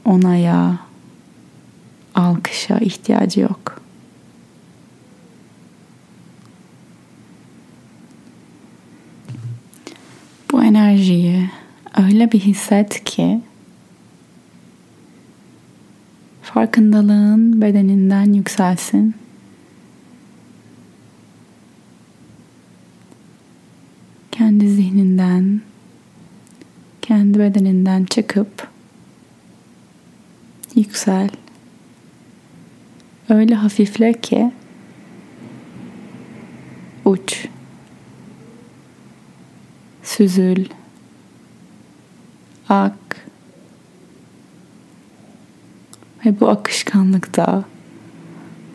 Onaya, 0.06 0.78
alkışa 2.16 2.78
ihtiyacı 2.78 3.40
yok. 3.40 3.82
Bu 10.52 10.64
enerjiyi 10.64 11.50
öyle 11.98 12.32
bir 12.32 12.40
hisset 12.40 13.04
ki 13.04 13.42
farkındalığın 16.54 17.62
bedeninden 17.62 18.34
yükselsin. 18.34 19.16
Kendi 24.32 24.70
zihninden, 24.70 25.62
kendi 27.02 27.40
bedeninden 27.40 28.04
çıkıp 28.04 28.68
yüksel. 30.76 31.30
Öyle 33.30 33.56
hafifle 33.56 34.14
ki 34.14 34.52
uç. 37.06 37.48
Süzül. 40.04 40.66
Ak. 42.70 43.11
Ve 46.26 46.40
bu 46.40 46.50
akışkanlıkta, 46.50 47.64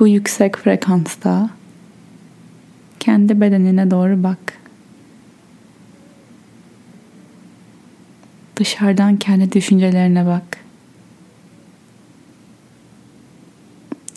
bu 0.01 0.09
yüksek 0.09 0.57
frekansta 0.57 1.51
kendi 3.01 3.41
bedenine 3.41 3.91
doğru 3.91 4.23
bak. 4.23 4.39
Dışarıdan 8.57 9.17
kendi 9.17 9.53
düşüncelerine 9.53 10.27
bak. 10.27 10.59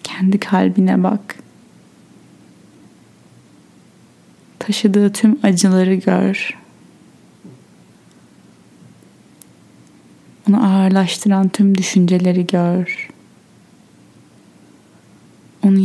Kendi 0.03 0.39
kalbine 0.39 1.03
bak. 1.03 1.35
Taşıdığı 4.59 5.13
tüm 5.13 5.39
acıları 5.43 5.95
gör. 5.95 6.57
Onu 10.49 10.65
ağırlaştıran 10.65 11.49
tüm 11.49 11.77
düşünceleri 11.77 12.47
gör. 12.47 13.09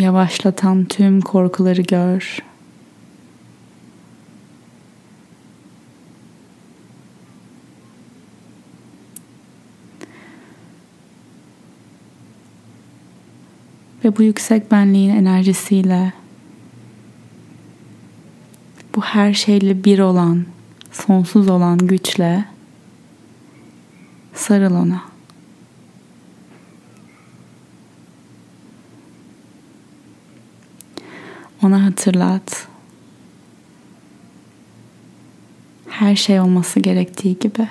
Yavaşlatan 0.05 0.85
tüm 0.85 1.21
korkuları 1.21 1.83
gör. 1.83 2.39
Ve 14.05 14.17
bu 14.17 14.23
yüksek 14.23 14.71
benliğin 14.71 15.11
enerjisiyle 15.11 16.13
bu 18.97 19.03
her 19.03 19.35
şeyle 19.35 19.85
bir 19.85 19.99
olan, 19.99 20.45
sonsuz 20.93 21.49
olan 21.49 21.79
güçle 21.79 22.45
sarıl 24.35 24.75
ona. 24.75 25.14
Ona 31.65 31.85
hatırlat. 31.85 32.69
Her 35.89 36.17
şey 36.17 36.41
olması 36.41 36.81
gerektiği 36.81 37.39
gibi. 37.39 37.69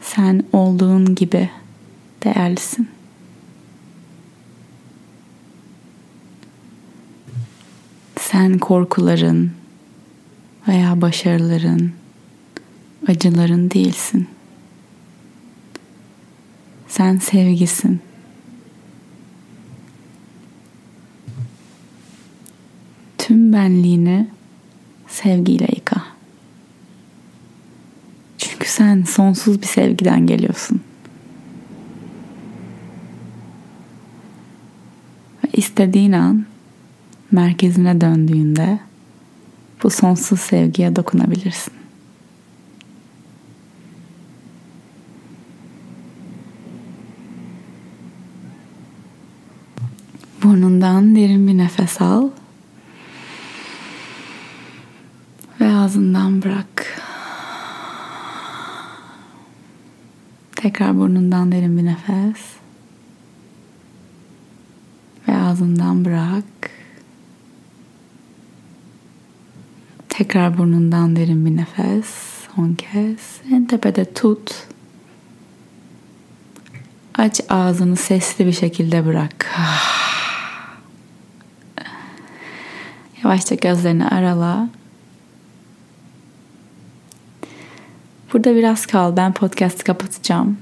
Sen 0.00 0.44
olduğun 0.52 1.14
gibi 1.14 1.50
değerlisin. 2.24 2.88
Sen 8.20 8.58
korkuların 8.58 9.52
veya 10.68 11.00
başarıların, 11.00 11.92
acıların 13.08 13.70
değilsin. 13.70 14.28
Sen 16.88 17.18
sevgisin. 17.18 18.00
Tüm 23.20 23.52
benliğini 23.52 24.28
sevgiyle 25.08 25.68
yıka. 25.76 26.02
Çünkü 28.38 28.68
sen 28.68 29.02
sonsuz 29.02 29.62
bir 29.62 29.66
sevgiden 29.66 30.26
geliyorsun. 30.26 30.80
Ve 35.44 35.48
istediğin 35.52 36.12
an 36.12 36.46
merkezine 37.30 38.00
döndüğünde 38.00 38.78
bu 39.82 39.90
sonsuz 39.90 40.40
sevgiye 40.40 40.96
dokunabilirsin. 40.96 41.74
Burnundan 50.42 51.16
derin 51.16 51.48
bir 51.48 51.58
nefes 51.58 52.00
al. 52.00 52.30
Ve 55.60 55.72
ağzından 55.90 56.42
bırak. 56.42 57.02
Tekrar 60.56 60.98
burnundan 60.98 61.52
derin 61.52 61.78
bir 61.78 61.84
nefes. 61.84 62.46
Ve 65.28 65.36
ağzından 65.36 66.04
bırak. 66.04 66.44
Tekrar 70.08 70.58
burnundan 70.58 71.16
derin 71.16 71.46
bir 71.46 71.56
nefes. 71.56 72.06
Son 72.56 72.74
kez 72.74 73.40
en 73.52 73.66
tepede 73.66 74.12
tut. 74.12 74.66
Aç 77.18 77.40
ağzını 77.48 77.96
sesli 77.96 78.46
bir 78.46 78.52
şekilde 78.52 79.06
bırak. 79.06 79.46
Yavaşça 83.24 83.54
gözlerini 83.54 84.06
arala. 84.06 84.79
Burada 88.32 88.56
biraz 88.56 88.86
kal. 88.86 89.16
Ben 89.16 89.32
podcast'ı 89.32 89.84
kapatacağım. 89.84 90.58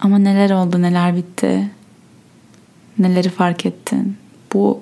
Ama 0.00 0.18
neler 0.18 0.50
oldu, 0.50 0.82
neler 0.82 1.16
bitti? 1.16 1.70
Neleri 2.98 3.28
fark 3.28 3.66
ettin? 3.66 4.16
Bu 4.52 4.80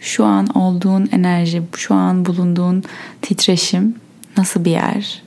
şu 0.00 0.24
an 0.24 0.46
olduğun 0.46 1.08
enerji, 1.12 1.62
şu 1.76 1.94
an 1.94 2.26
bulunduğun 2.26 2.84
titreşim 3.22 3.94
nasıl 4.36 4.64
bir 4.64 4.70
yer? 4.70 5.22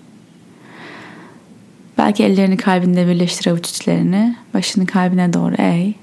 Belki 1.98 2.24
ellerini 2.24 2.58
kalbinde 2.58 3.08
birleştir 3.08 3.52
avuç 3.52 3.70
içlerini, 3.70 4.36
başını 4.54 4.86
kalbine 4.86 5.34
doğru 5.34 5.56
eğ 5.58 5.94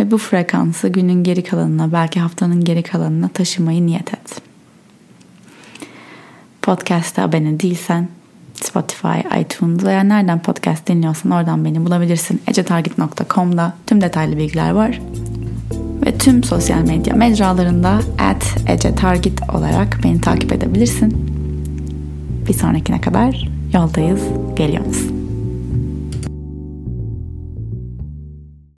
ve 0.00 0.10
bu 0.10 0.18
frekansı 0.18 0.88
günün 0.88 1.24
geri 1.24 1.44
kalanına, 1.44 1.92
belki 1.92 2.20
haftanın 2.20 2.64
geri 2.64 2.82
kalanına 2.82 3.28
taşımayı 3.28 3.86
niyet 3.86 4.14
et. 4.14 4.40
Podcast'a 6.62 7.22
abone 7.22 7.60
değilsen 7.60 8.08
Spotify, 8.54 9.40
iTunes 9.40 9.84
veya 9.84 10.02
nereden 10.02 10.42
podcast 10.42 10.88
dinliyorsan 10.88 11.30
oradan 11.32 11.64
beni 11.64 11.86
bulabilirsin. 11.86 12.42
ecetargit.com'da 12.46 13.74
tüm 13.86 14.00
detaylı 14.00 14.36
bilgiler 14.36 14.70
var. 14.70 15.00
Ve 16.06 16.18
tüm 16.18 16.44
sosyal 16.44 16.80
medya 16.80 17.14
mecralarında 17.14 18.00
at 18.18 18.56
ecetargit 18.68 19.40
olarak 19.54 19.98
beni 20.04 20.20
takip 20.20 20.52
edebilirsin. 20.52 21.34
Bir 22.48 22.54
sonrakine 22.54 23.00
kadar 23.00 23.48
yoldayız, 23.74 24.20
geliyoruz. 24.56 25.13